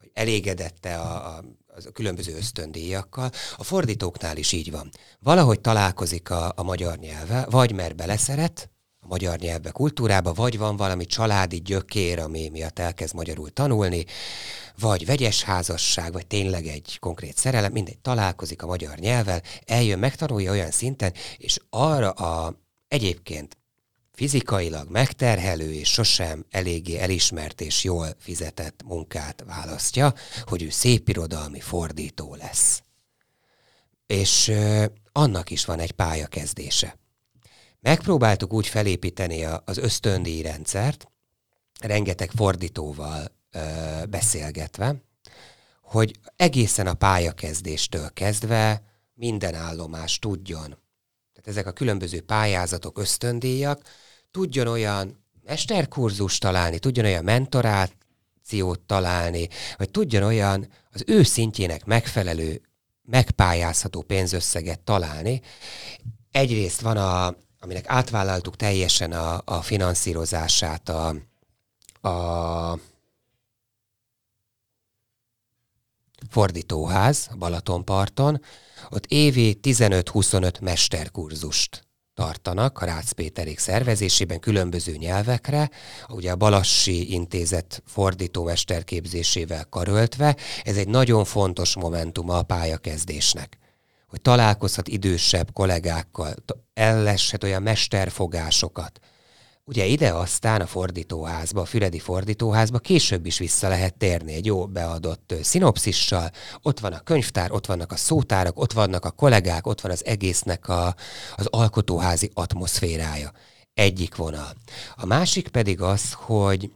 [0.00, 1.44] vagy elégedette a, a,
[1.86, 3.30] a különböző ösztöndíjakkal.
[3.56, 4.90] A fordítóknál is így van.
[5.18, 8.70] Valahogy találkozik a, a magyar nyelve, vagy mert beleszeret,
[9.08, 14.04] magyar nyelvbe, kultúrába, vagy van valami családi gyökér, ami miatt elkezd magyarul tanulni,
[14.78, 20.50] vagy vegyes házasság, vagy tényleg egy konkrét szerelem, mindegy, találkozik a magyar nyelvvel, eljön, megtanulja
[20.50, 22.54] olyan szinten, és arra a
[22.88, 23.56] egyébként
[24.12, 32.34] fizikailag megterhelő és sosem eléggé elismert és jól fizetett munkát választja, hogy ő szépirodalmi fordító
[32.34, 32.82] lesz.
[34.06, 36.98] És ö, annak is van egy pályakezdése.
[37.80, 41.08] Megpróbáltuk úgy felépíteni az ösztöndíj rendszert,
[41.80, 43.60] rengeteg fordítóval ö,
[44.10, 45.02] beszélgetve,
[45.82, 48.82] hogy egészen a pályakezdéstől kezdve
[49.14, 50.78] minden állomás tudjon.
[51.32, 53.82] Tehát ezek a különböző pályázatok, ösztöndíjak,
[54.30, 62.60] tudjon olyan mesterkurzus találni, tudjon olyan mentorációt találni, vagy tudjon olyan az ő szintjének megfelelő,
[63.02, 65.40] megpályázható pénzösszeget találni.
[66.30, 67.36] Egyrészt van a,
[67.68, 71.14] aminek átvállaltuk teljesen a, a finanszírozását a,
[72.08, 72.78] a
[76.30, 78.40] fordítóház Balatonparton,
[78.90, 85.70] ott évi 15-25 mesterkurzust tartanak a Rácz Péterék szervezésében különböző nyelvekre,
[86.08, 93.58] ugye a Balassi Intézet fordító mesterképzésével karöltve, ez egy nagyon fontos momentum a pályakezdésnek
[94.08, 96.34] hogy találkozhat idősebb kollégákkal,
[96.74, 99.00] elleshet olyan mesterfogásokat.
[99.64, 104.66] Ugye ide aztán a fordítóházba, a Füredi fordítóházba később is vissza lehet térni egy jó
[104.66, 106.30] beadott szinopszissal.
[106.62, 110.04] Ott van a könyvtár, ott vannak a szótárak, ott vannak a kollégák, ott van az
[110.04, 110.94] egésznek a,
[111.36, 113.32] az alkotóházi atmoszférája.
[113.74, 114.52] Egyik vonal.
[114.96, 116.70] A másik pedig az, hogy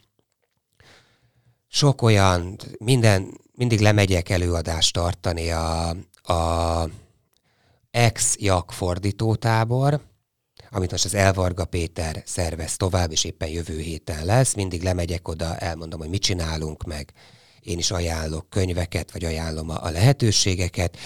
[1.68, 5.88] sok olyan, minden, mindig lemegyek előadást tartani a,
[6.22, 6.88] a
[7.92, 10.00] ex-jak fordítótábor,
[10.70, 14.54] amit most az Elvarga Péter szervez tovább, és éppen jövő héten lesz.
[14.54, 17.12] Mindig lemegyek oda, elmondom, hogy mit csinálunk meg.
[17.60, 20.96] Én is ajánlok könyveket, vagy ajánlom a, lehetőségeket.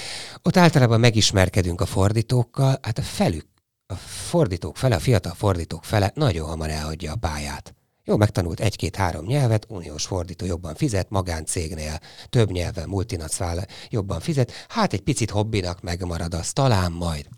[0.43, 3.47] Ott általában megismerkedünk a fordítókkal, hát a felük,
[3.87, 3.95] a
[4.29, 7.75] fordítók fele, a fiatal fordítók fele nagyon hamar elhagyja a pályát.
[8.09, 14.93] Jó, megtanult egy-két-három nyelvet, uniós fordító jobban fizet, magáncégnél több nyelven, multinacionál jobban fizet, hát
[14.93, 17.29] egy picit hobbinak megmarad az, talán majd.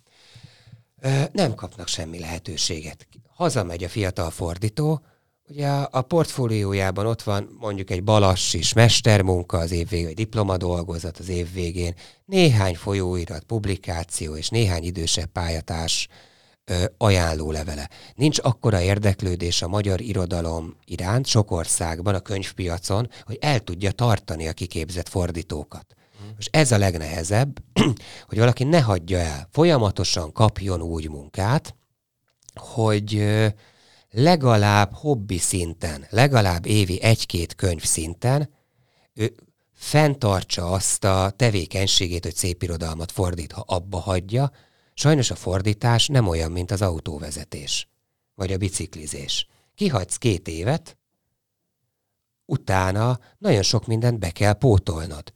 [1.01, 3.07] Ö, nem kapnak semmi lehetőséget.
[3.35, 5.01] Hazamegy a fiatal fordító,
[5.49, 11.29] ugye a, portfóliójában ott van mondjuk egy balassis mestermunka az év végén, vagy diplomadolgozat az
[11.29, 16.09] év végén, néhány folyóirat, publikáció és néhány idősebb pályatárs
[16.99, 17.91] ajánlólevele.
[18.15, 24.49] Nincs akkora érdeklődés a magyar irodalom iránt sok országban, a könyvpiacon, hogy el tudja tartani
[24.49, 25.87] a kiképzett fordítókat.
[26.39, 27.63] És ez a legnehezebb,
[28.29, 31.75] hogy valaki ne hagyja el, folyamatosan kapjon úgy munkát,
[32.55, 33.25] hogy
[34.11, 38.57] legalább hobbi szinten, legalább évi egy-két könyv szinten
[39.15, 39.35] ő
[39.75, 44.51] fenntartsa azt a tevékenységét, hogy szép irodalmat fordít, ha abba hagyja,
[44.99, 47.89] Sajnos a fordítás nem olyan, mint az autóvezetés,
[48.35, 49.47] vagy a biciklizés.
[49.75, 50.99] Kihagysz két évet,
[52.45, 55.33] utána nagyon sok mindent be kell pótolnod.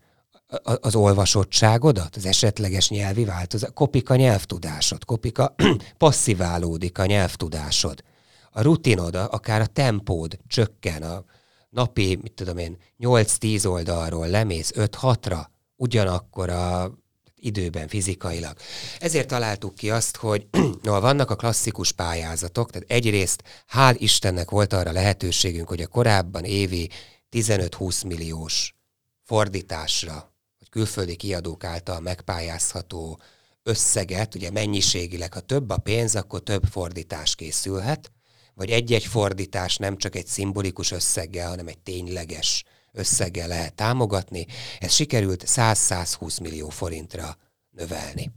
[0.80, 5.54] Az olvasottságodat, az esetleges nyelvi változás, kopik a nyelvtudásod, kopik a
[5.98, 8.02] passziválódik a nyelvtudásod.
[8.50, 11.24] A rutinod, akár a tempód csökken, a
[11.70, 15.44] napi, mit tudom én, 8-10 oldalról lemész 5-6-ra,
[15.76, 17.00] ugyanakkor a
[17.43, 18.57] időben, fizikailag.
[18.99, 20.47] Ezért találtuk ki azt, hogy
[20.82, 26.45] no, vannak a klasszikus pályázatok, tehát egyrészt hál' Istennek volt arra lehetőségünk, hogy a korábban
[26.45, 26.90] évi
[27.30, 28.74] 15-20 milliós
[29.22, 33.20] fordításra, vagy külföldi kiadók által megpályázható
[33.62, 38.12] összeget, ugye mennyiségileg, ha több a pénz, akkor több fordítás készülhet,
[38.55, 44.47] vagy egy-egy fordítás nem csak egy szimbolikus összeggel, hanem egy tényleges összeggel lehet támogatni.
[44.80, 47.36] Ez sikerült 100-120 millió forintra
[47.70, 48.32] növelni.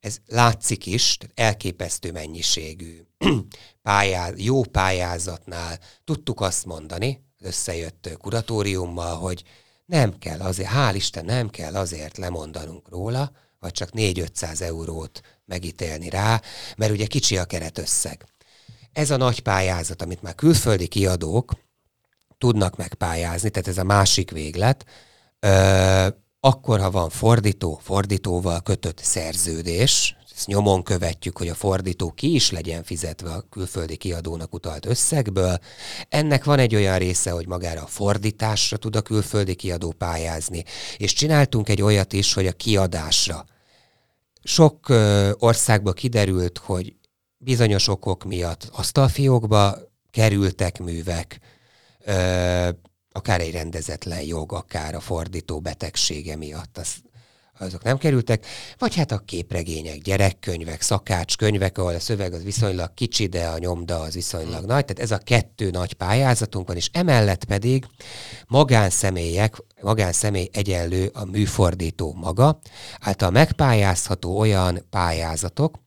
[0.00, 3.00] Ez látszik is, elképesztő mennyiségű
[3.82, 9.42] pályáz, jó pályázatnál tudtuk azt mondani, összejött kuratóriummal, hogy
[9.84, 16.08] nem kell azért, hál' Isten, nem kell azért lemondanunk róla, vagy csak 4-500 eurót megítélni
[16.08, 16.42] rá,
[16.76, 18.24] mert ugye kicsi a keretösszeg.
[18.92, 21.52] Ez a nagy pályázat, amit már külföldi kiadók
[22.42, 24.84] tudnak megpályázni, tehát ez a másik véglet,
[25.40, 26.06] ö,
[26.40, 32.50] akkor, ha van fordító, fordítóval kötött szerződés, ezt nyomon követjük, hogy a fordító ki is
[32.50, 35.58] legyen fizetve a külföldi kiadónak utalt összegből.
[36.08, 40.64] Ennek van egy olyan része, hogy magára a fordításra tud a külföldi kiadó pályázni,
[40.96, 43.44] és csináltunk egy olyat is, hogy a kiadásra.
[44.42, 46.94] Sok ö, országba kiderült, hogy
[47.36, 49.76] bizonyos okok miatt asztalfiókba
[50.10, 51.40] kerültek művek,
[53.12, 56.94] akár egy rendezetlen jog, akár a fordító betegsége miatt, az,
[57.58, 58.46] azok nem kerültek,
[58.78, 64.00] vagy hát a képregények, gyerekkönyvek, szakácskönyvek, ahol a szöveg az viszonylag kicsi, de a nyomda
[64.00, 67.86] az viszonylag nagy, tehát ez a kettő nagy pályázatunk van, és emellett pedig
[68.46, 72.58] magánszemélyek, magánszemély egyenlő a műfordító maga,
[73.00, 75.80] által megpályázható olyan pályázatok,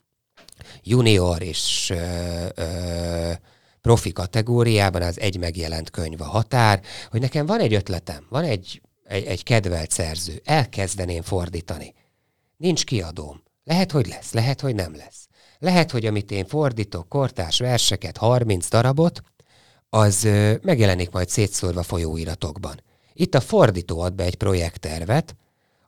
[0.82, 3.32] junior és ö, ö,
[3.86, 6.80] profi kategóriában az egy megjelent könyv a határ,
[7.10, 11.94] hogy nekem van egy ötletem, van egy, egy, egy kedvelt szerző, elkezdeném fordítani.
[12.56, 13.42] Nincs kiadóm.
[13.64, 15.28] Lehet, hogy lesz, lehet, hogy nem lesz.
[15.58, 19.22] Lehet, hogy amit én fordítok, kortárs verseket, 30 darabot,
[19.88, 22.82] az ö, megjelenik majd szétszórva folyóiratokban.
[23.12, 25.36] Itt a fordító ad be egy projekttervet,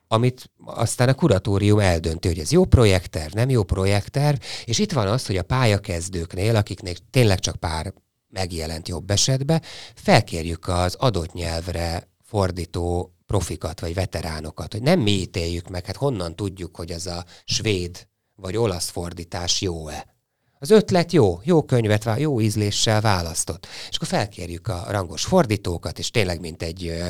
[0.08, 5.08] amit aztán a kuratórium eldönti, hogy ez jó projektterv, nem jó projektterv, és itt van
[5.08, 7.92] az, hogy a pályakezdőknél, akiknek tényleg csak pár
[8.28, 9.62] megjelent jobb esetben,
[9.94, 16.36] felkérjük az adott nyelvre fordító profikat vagy veteránokat, hogy nem mi ítéljük meg, hát honnan
[16.36, 20.16] tudjuk, hogy ez a svéd vagy olasz fordítás jó-e.
[20.58, 23.66] Az ötlet jó, jó könyvet, jó ízléssel választott.
[23.88, 27.02] És akkor felkérjük a rangos fordítókat, és tényleg mint egy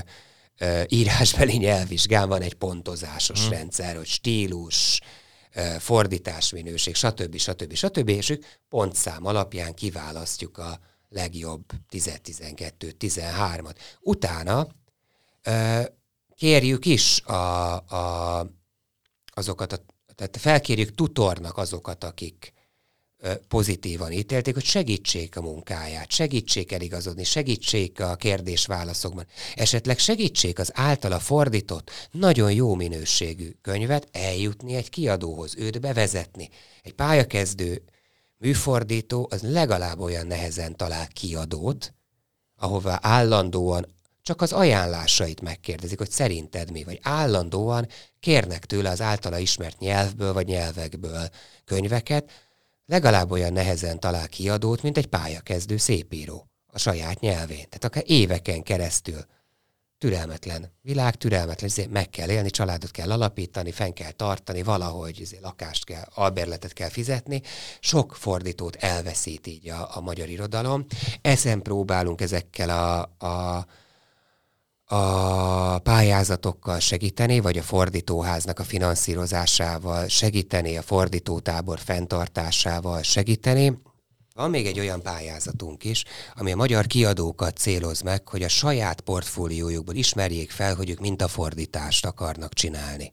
[0.89, 3.51] írásbeli nyelvvizsgán van egy pontozásos hmm.
[3.51, 5.01] rendszer, hogy stílus,
[5.79, 7.37] fordításminőség, stb.
[7.37, 7.75] stb.
[7.75, 8.09] stb.
[8.09, 10.79] És ők pontszám alapján kiválasztjuk a
[11.09, 13.75] legjobb 10-12, 13-at.
[14.01, 14.69] Utána
[16.35, 18.47] kérjük is a, a,
[19.27, 19.79] azokat, a,
[20.15, 22.53] tehát felkérjük tutornak azokat, akik
[23.49, 31.19] pozitívan ítélték, hogy segítsék a munkáját, segítsék eligazodni, segítsék a kérdés-válaszokban, esetleg segítsék az általa
[31.19, 36.49] fordított, nagyon jó minőségű könyvet eljutni egy kiadóhoz, őt bevezetni.
[36.83, 37.83] Egy pályakezdő
[38.37, 41.95] műfordító az legalább olyan nehezen talál kiadót,
[42.57, 47.89] ahová állandóan csak az ajánlásait megkérdezik, hogy szerinted mi, vagy állandóan
[48.21, 51.29] kérnek tőle az általa ismert nyelvből vagy nyelvekből
[51.65, 52.31] könyveket,
[52.89, 57.65] legalább olyan nehezen talál kiadót, mint egy pályakezdő szépíró a saját nyelvén.
[57.69, 59.25] Tehát akár éveken keresztül
[59.99, 65.43] türelmetlen világ, türelmetlen, ezért meg kell élni, családot kell alapítani, fenn kell tartani, valahogy ezért
[65.43, 67.43] lakást kell, albérletet kell fizetni.
[67.81, 70.87] Sok fordítót elveszít így a, a magyar irodalom.
[71.21, 73.67] Ezen próbálunk ezekkel a, a
[74.91, 83.79] a pályázatokkal segíteni, vagy a fordítóháznak a finanszírozásával segíteni, a fordítótábor fenntartásával segíteni.
[84.35, 89.01] Van még egy olyan pályázatunk is, ami a magyar kiadókat céloz meg, hogy a saját
[89.01, 93.13] portfóliójukból ismerjék fel, hogy ők mintafordítást akarnak csinálni.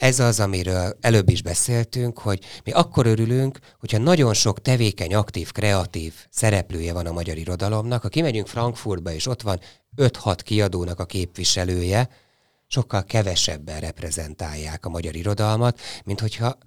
[0.00, 5.52] Ez az, amiről előbb is beszéltünk, hogy mi akkor örülünk, hogyha nagyon sok tevékeny, aktív,
[5.52, 9.60] kreatív szereplője van a magyar irodalomnak, ha kimegyünk Frankfurtba, és ott van
[9.96, 12.08] 5-6 kiadónak a képviselője,
[12.66, 16.58] sokkal kevesebben reprezentálják a magyar irodalmat, mint hogyha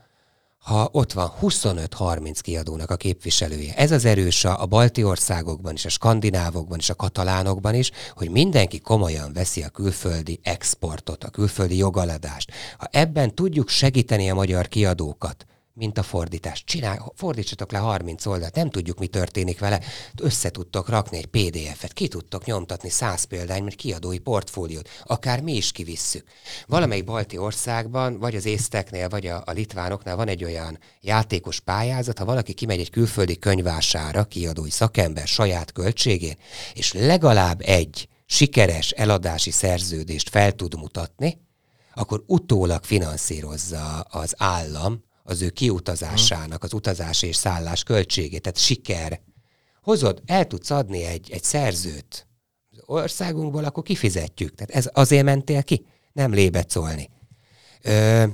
[0.63, 3.73] ha ott van 25-30 kiadónak a képviselője.
[3.75, 8.79] Ez az erős a balti országokban is, a skandinávokban is, a katalánokban is, hogy mindenki
[8.79, 12.51] komolyan veszi a külföldi exportot, a külföldi jogaladást.
[12.77, 15.45] Ha ebben tudjuk segíteni a magyar kiadókat,
[15.75, 16.63] mint a fordítás.
[16.63, 19.79] Csinálj, fordítsatok le 30 oldalt, nem tudjuk, mi történik vele.
[20.21, 25.55] Össze tudtok rakni egy PDF-et, ki tudtok nyomtatni 100 példány, mert kiadói portfóliót, akár mi
[25.55, 26.27] is kivisszük.
[26.67, 32.19] Valamelyik balti országban, vagy az észteknél, vagy a, a litvánoknál van egy olyan játékos pályázat,
[32.19, 36.37] ha valaki kimegy egy külföldi könyvására, kiadói szakember saját költségén,
[36.73, 41.41] és legalább egy sikeres eladási szerződést fel tud mutatni,
[41.93, 49.21] akkor utólag finanszírozza az állam az ő kiutazásának, az utazás és szállás költségét, tehát siker.
[49.81, 52.27] Hozod, el tudsz adni egy, egy szerzőt
[52.71, 54.55] az országunkból, akkor kifizetjük.
[54.55, 57.09] Tehát ez azért mentél ki, nem lébecolni.
[57.81, 58.25] Ö,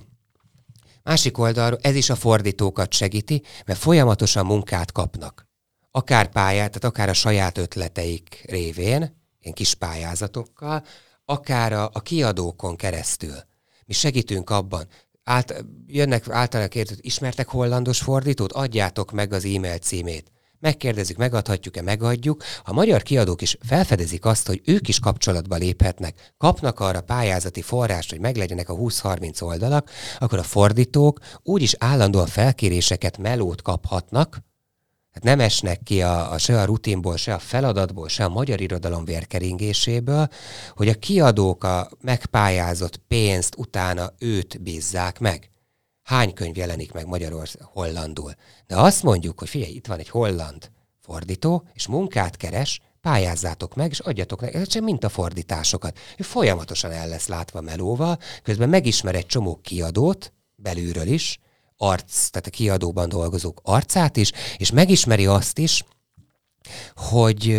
[1.03, 5.47] másik oldalról ez is a fordítókat segíti, mert folyamatosan munkát kapnak.
[5.91, 10.85] Akár pályát, tehát akár a saját ötleteik révén, ilyen kis pályázatokkal,
[11.25, 13.35] akár a, a kiadókon keresztül.
[13.85, 14.87] Mi segítünk abban,
[15.29, 18.51] át, jönnek általában kérdőt, ismertek hollandos fordítót?
[18.51, 20.31] Adjátok meg az e-mail címét.
[20.59, 22.43] Megkérdezik, megadhatjuk-e, megadjuk.
[22.63, 28.09] A magyar kiadók is felfedezik azt, hogy ők is kapcsolatba léphetnek, kapnak arra pályázati forrást,
[28.09, 34.39] hogy meglegyenek a 20-30 oldalak, akkor a fordítók úgyis állandóan felkéréseket, melót kaphatnak,
[35.11, 38.61] Hát nem esnek ki a, a, se a rutinból, se a feladatból, se a magyar
[38.61, 40.27] irodalom vérkeringéséből,
[40.75, 45.49] hogy a kiadók a megpályázott pénzt utána őt bízzák meg.
[46.03, 48.33] Hány könyv jelenik meg Magyarország hollandul?
[48.67, 53.89] De azt mondjuk, hogy figyelj, itt van egy holland fordító, és munkát keres, pályázzátok meg,
[53.89, 55.97] és adjatok neki, ez mint a fordításokat.
[56.17, 61.39] Ő folyamatosan el lesz látva melóval, közben megismer egy csomó kiadót, belülről is,
[61.81, 65.83] arc, tehát a kiadóban dolgozók arcát is, és megismeri azt is,
[66.95, 67.49] hogy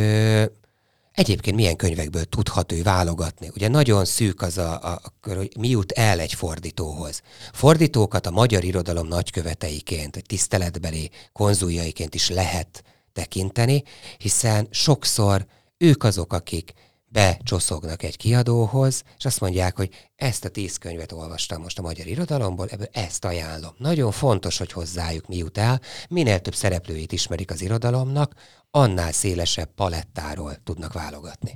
[1.12, 3.50] egyébként milyen könyvekből tudhat ő válogatni.
[3.54, 7.22] Ugye nagyon szűk az a, a, a hogy mi jut el egy fordítóhoz.
[7.52, 13.82] Fordítókat a magyar irodalom nagyköveteiként, vagy tiszteletbeli konzuljaiként is lehet tekinteni,
[14.18, 15.46] hiszen sokszor
[15.78, 16.72] ők azok, akik
[17.12, 22.06] becsoszognak egy kiadóhoz, és azt mondják, hogy ezt a tíz könyvet olvastam most a magyar
[22.06, 23.72] irodalomból, ebből ezt ajánlom.
[23.78, 28.34] Nagyon fontos, hogy hozzájuk mi jut el, minél több szereplőjét ismerik az irodalomnak,
[28.70, 31.54] annál szélesebb palettáról tudnak válogatni.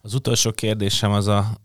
[0.00, 1.58] Az utolsó kérdésem az a,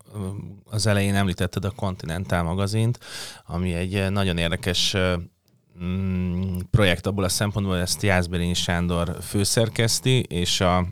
[0.64, 3.00] az elején említetted a Continental magazint,
[3.46, 4.96] ami egy nagyon érdekes
[5.84, 10.88] mm, projekt abból a szempontból, hogy ezt Jászberényi Sándor főszerkeszti, és a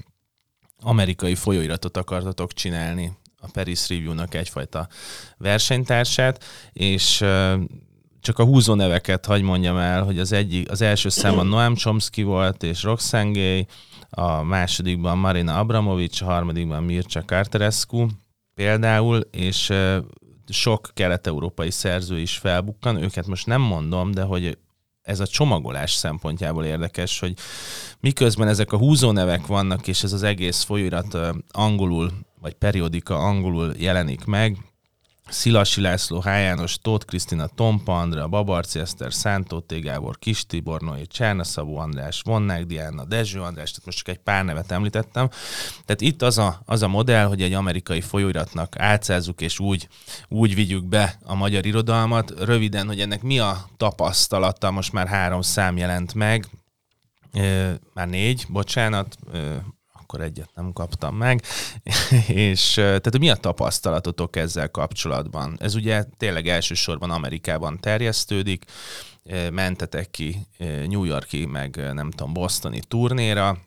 [0.82, 4.88] amerikai folyóiratot akartatok csinálni, a Paris Review-nak egyfajta
[5.38, 7.26] versenytársát, és
[8.22, 12.24] csak a húzó neveket hagy mondjam el, hogy az, egyik, az első számban Noam Chomsky
[12.24, 13.68] volt, és Roxane Gay,
[14.10, 18.08] a másodikban Marina Abramovics, a harmadikban Mircea Carterescu
[18.54, 19.74] például, és
[20.48, 24.58] sok kelet-európai szerző is felbukkan, őket most nem mondom, de hogy
[25.08, 27.34] ez a csomagolás szempontjából érdekes, hogy
[28.00, 31.18] miközben ezek a húzónevek vannak, és ez az egész folyóirat
[31.52, 34.58] angolul, vagy periódika angolul jelenik meg,
[35.30, 36.30] Szilasi László, H.
[36.82, 39.82] Tóth Krisztina, Tompa Andrea, Babarci Eszter, Szántó T.
[39.82, 44.18] Gábor, Kis Tibor, Noé, Csárna Szabó András, Vonnák Diana, Dezső András, tehát most csak egy
[44.18, 45.30] pár nevet említettem.
[45.86, 49.88] Tehát itt az a, az a modell, hogy egy amerikai folyóiratnak átszázzuk és úgy,
[50.28, 52.34] úgy vigyük be a magyar irodalmat.
[52.44, 56.48] Röviden, hogy ennek mi a tapasztalata, most már három szám jelent meg,
[57.94, 59.18] már négy, bocsánat,
[60.08, 61.42] akkor egyet nem kaptam meg.
[62.28, 65.58] és tehát mi a tapasztalatotok ezzel kapcsolatban?
[65.60, 68.66] Ez ugye tényleg elsősorban Amerikában terjesztődik,
[69.52, 70.48] mentetek ki
[70.88, 73.58] New Yorki, meg nem tudom, Bostoni turnéra.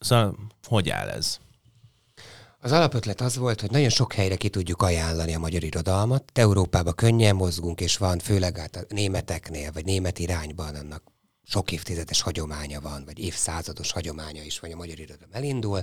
[0.00, 0.36] Szóval
[0.66, 1.38] hogy áll ez?
[2.60, 6.30] Az alapötlet az volt, hogy nagyon sok helyre ki tudjuk ajánlani a magyar irodalmat.
[6.34, 11.02] Európában könnyen mozgunk, és van főleg át a németeknél, vagy német irányban annak
[11.48, 15.82] sok évtizedes hagyománya van, vagy évszázados hagyománya is van, a magyar irodalom elindul.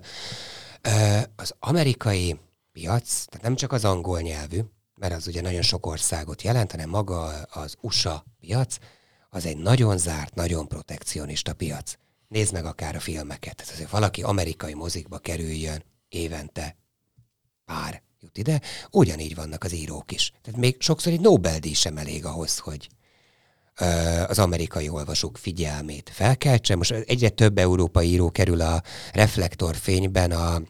[1.36, 2.40] Az amerikai
[2.72, 4.62] piac, tehát nem csak az angol nyelvű,
[4.96, 8.78] mert az ugye nagyon sok országot jelent, hanem maga az USA piac,
[9.30, 11.94] az egy nagyon zárt, nagyon protekcionista piac.
[12.28, 13.56] Nézd meg akár a filmeket.
[13.56, 16.78] Tehát azért valaki amerikai mozikba kerüljön évente
[17.66, 18.62] pár jut ide,
[18.92, 20.32] ugyanígy vannak az írók is.
[20.42, 22.90] Tehát még sokszor egy Nobel-díj sem elég ahhoz, hogy,
[24.28, 26.76] az amerikai olvasók figyelmét felkeltse.
[26.76, 28.82] Most egyre több európai író kerül a
[29.14, 30.62] reflektorfényben a,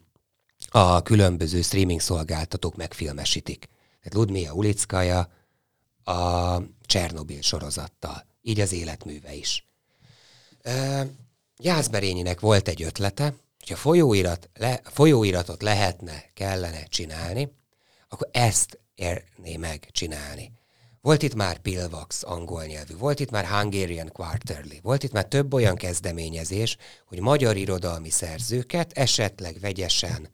[0.68, 3.68] a különböző streaming szolgáltatók megfilmesítik.
[4.02, 5.28] Tehát Ludmilla Ulickaja
[6.04, 9.66] a Csernobil sorozattal így az életműve is.
[11.58, 17.52] Jászberényinek volt egy ötlete, hogyha folyóirat, le, folyóiratot lehetne, kellene csinálni,
[18.08, 20.52] akkor ezt érné meg csinálni.
[21.06, 25.54] Volt itt már Pilvax angol nyelvű, volt itt már Hungarian Quarterly, volt itt már több
[25.54, 26.76] olyan kezdeményezés,
[27.06, 30.28] hogy magyar irodalmi szerzőket esetleg vegyesen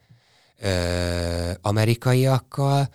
[0.58, 2.88] ö, amerikaiakkal,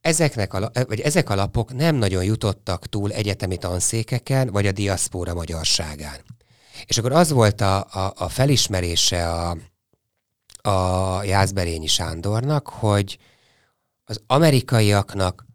[0.00, 5.34] ezeknek a, vagy ezek a lapok nem nagyon jutottak túl egyetemi tanszékeken, vagy a diaszpóra
[5.34, 6.20] magyarságán.
[6.86, 9.56] És akkor az volt a, a, a felismerése a,
[10.70, 13.18] a Jászberényi Sándornak, hogy
[14.04, 15.52] az amerikaiaknak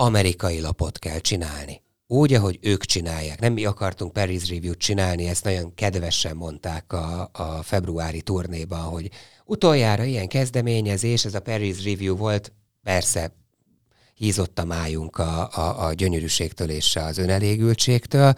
[0.00, 1.82] amerikai lapot kell csinálni.
[2.06, 3.40] Úgy, ahogy ők csinálják.
[3.40, 9.10] Nem mi akartunk Paris Review-t csinálni, ezt nagyon kedvesen mondták a, a februári turnéban, hogy
[9.44, 13.32] utoljára ilyen kezdeményezés, ez a Paris Review volt, persze
[14.14, 18.34] hízott a májunk a, a, a gyönyörűségtől és az önelégültségtől.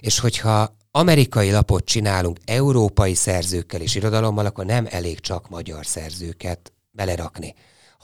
[0.00, 6.72] És hogyha amerikai lapot csinálunk európai szerzőkkel és irodalommal, akkor nem elég csak magyar szerzőket
[6.90, 7.54] belerakni,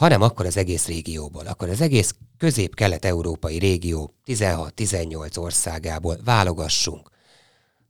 [0.00, 7.10] hanem akkor az egész régióból, akkor az egész közép-kelet-európai régió 16-18 országából válogassunk.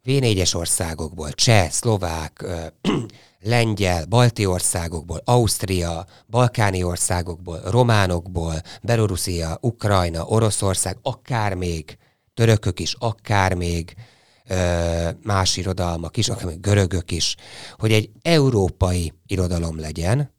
[0.05, 2.45] V4-es országokból, cseh, szlovák,
[3.41, 11.99] lengyel, balti országokból, Ausztria, balkáni országokból, románokból, Belorusszia, Ukrajna, Oroszország, akár még
[12.35, 13.95] törökök is, akár még
[15.23, 17.37] más irodalmak is, akár még görögök is,
[17.79, 20.39] hogy egy európai irodalom legyen,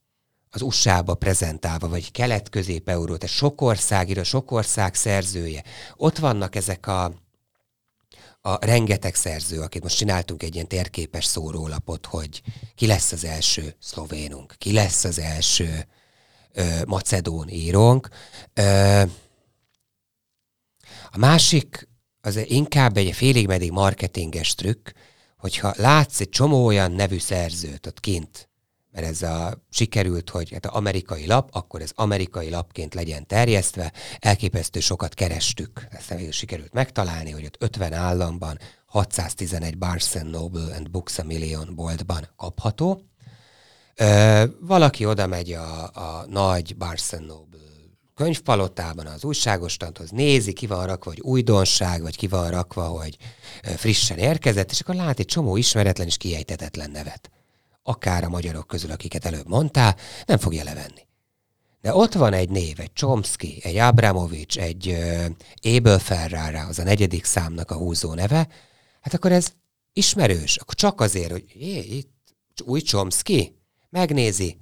[0.54, 5.64] az USA-ba prezentálva, vagy kelet-közép-euró, tehát sok ország, sok ország szerzője.
[5.96, 7.14] Ott vannak ezek a
[8.44, 12.42] a rengeteg szerző, akit most csináltunk egy ilyen térképes szórólapot, hogy
[12.76, 15.88] ki lesz az első szlovénunk, ki lesz az első
[16.54, 18.10] ö, macedón írónk.
[18.54, 19.02] Ö,
[21.12, 21.88] a másik
[22.22, 24.90] az inkább egy félig meddig marketinges trükk,
[25.38, 28.50] hogyha látsz egy csomó olyan nevű szerzőt ott kint,
[28.92, 33.94] mert ez a, sikerült, hogy hát amerikai lap, akkor ez amerikai lapként legyen terjesztve.
[34.20, 35.88] Elképesztő sokat kerestük.
[35.90, 41.76] Ezt végül sikerült megtalálni, hogy ott 50 államban 611 Barnes Noble and Books a Million
[41.76, 43.02] boltban kapható.
[43.96, 47.60] Ö, valaki oda megy a, a nagy Barnes Noble
[48.16, 53.18] könyvpalotában az újságostanthoz, nézi, ki van rakva, hogy újdonság, vagy ki van rakva, hogy
[53.62, 57.30] frissen érkezett, és akkor lát egy csomó ismeretlen és kiejtetetlen nevet
[57.84, 61.10] akár a magyarok közül, akiket előbb mondtál, nem fogja levenni.
[61.82, 66.84] De ott van egy név, egy Chomsky, egy Abramovics, egy uh, Abel Ferrara, az a
[66.84, 68.48] negyedik számnak a húzó neve,
[69.02, 69.54] hát akkor ez
[69.94, 70.58] ismerős.
[70.58, 73.56] Akkor csak azért, hogy jé, itt új Chomsky,
[73.90, 74.58] megnézi,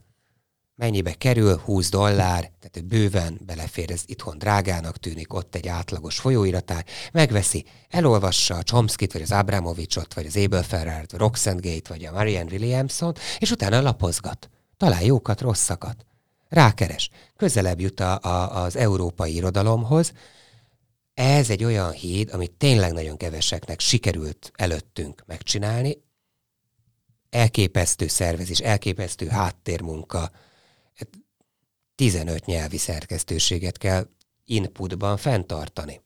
[0.79, 6.85] mennyibe kerül, 20 dollár, tehát bőven belefér, ez itthon drágának tűnik, ott egy átlagos folyóiratár,
[7.11, 12.05] megveszi, elolvassa a Chomsky-t, vagy az Abramovicsot, vagy az Abel Ferrart, vagy Roxanne Gate, vagy
[12.05, 14.49] a Marianne Williamson, és utána lapozgat.
[14.77, 16.05] Talál jókat, rosszakat.
[16.49, 17.09] Rákeres.
[17.35, 20.11] Közelebb jut a, a, az európai irodalomhoz.
[21.13, 25.97] Ez egy olyan híd, amit tényleg nagyon keveseknek sikerült előttünk megcsinálni.
[27.29, 30.31] Elképesztő szervezés, elképesztő háttérmunka,
[31.99, 34.07] 15 nyelvi szerkesztőséget kell
[34.45, 36.01] inputban fenntartani.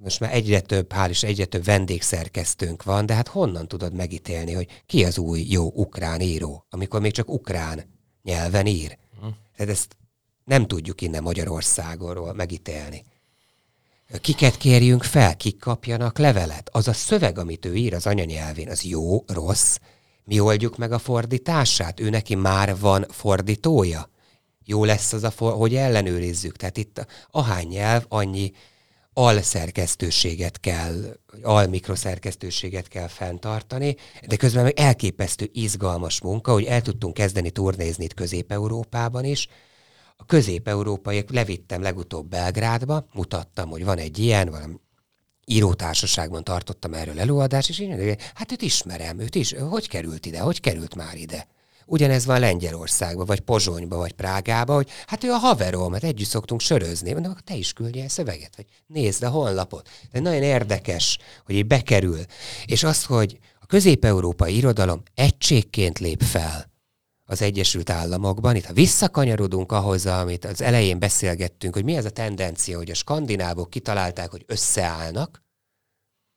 [0.00, 4.52] Most már egyre több, hál' is egyre több vendégszerkesztőnk van, de hát honnan tudod megítélni,
[4.52, 7.84] hogy ki az új jó ukrán író, amikor még csak ukrán
[8.22, 8.98] nyelven ír?
[9.16, 9.32] Uh-huh.
[9.56, 9.96] Tehát ezt
[10.44, 13.04] nem tudjuk innen Magyarországról megítélni.
[14.20, 16.68] Kiket kérjünk fel, kik kapjanak levelet?
[16.72, 19.76] Az a szöveg, amit ő ír az anyanyelvén, az jó, rossz?
[20.24, 22.00] Mi oldjuk meg a fordítását?
[22.00, 24.10] Ő neki már van fordítója?
[24.68, 26.56] Jó lesz az a, for- hogy ellenőrizzük.
[26.56, 28.52] Tehát itt ahány nyelv, annyi
[29.12, 33.96] alszerkesztőséget kell, almikroszerkesztőséget kell fenntartani,
[34.26, 39.48] de közben meg elképesztő izgalmas munka, hogy el tudtunk kezdeni turnézni itt Közép-Európában is.
[40.16, 44.74] A közép-európaiak levittem legutóbb Belgrádba, mutattam, hogy van egy ilyen, valami
[45.44, 50.60] írótársaságban tartottam erről előadást, és én hát őt ismerem, őt is, hogy került ide, hogy
[50.60, 51.46] került már ide?
[51.90, 56.60] Ugyanez van Lengyelországban, vagy Pozsonyba, vagy Prágába, hogy hát ő a haverom, hát együtt szoktunk
[56.60, 57.12] sörözni.
[57.12, 59.88] Mondom, akkor te is küldje el szöveget, vagy nézd a honlapot.
[60.12, 62.20] De nagyon érdekes, hogy így bekerül.
[62.66, 66.70] És az, hogy a közép-európai irodalom egységként lép fel
[67.24, 68.56] az Egyesült Államokban.
[68.56, 72.94] Itt ha visszakanyarodunk ahhoz, amit az elején beszélgettünk, hogy mi ez a tendencia, hogy a
[72.94, 75.42] skandinávok kitalálták, hogy összeállnak,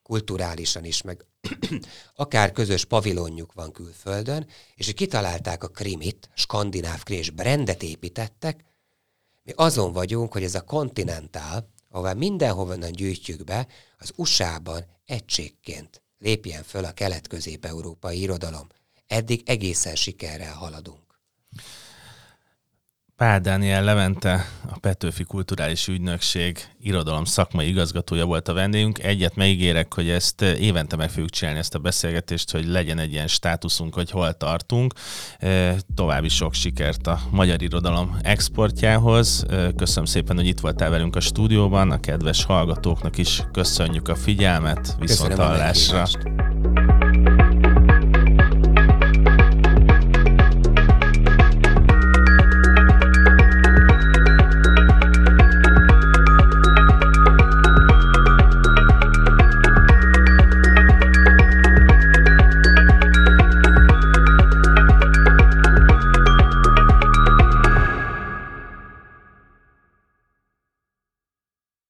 [0.04, 1.26] kulturálisan is, meg
[2.16, 8.64] akár közös pavilonjuk van külföldön, és kitalálták a krimit, skandináv krim, és brendet építettek,
[9.44, 13.68] mi azon vagyunk, hogy ez a kontinentál, ahová mindenhonnan gyűjtjük be,
[13.98, 18.68] az USA-ban egységként lépjen föl a kelet-közép-európai irodalom.
[19.08, 21.11] Eddig egészen sikerrel haladunk.
[23.22, 29.04] Pál Dániel Levente, a Petőfi Kulturális Ügynökség irodalom szakmai igazgatója volt a vendégünk.
[29.04, 33.28] Egyet megígérek, hogy ezt évente meg fogjuk csinálni ezt a beszélgetést, hogy legyen egy ilyen
[33.28, 34.94] státuszunk, hogy hol tartunk.
[35.96, 39.46] További sok sikert a magyar irodalom exportjához.
[39.76, 41.92] Köszönöm szépen, hogy itt voltál velünk a stúdióban.
[41.92, 44.96] A kedves hallgatóknak is köszönjük a figyelmet.
[45.00, 46.08] Viszont hallásra.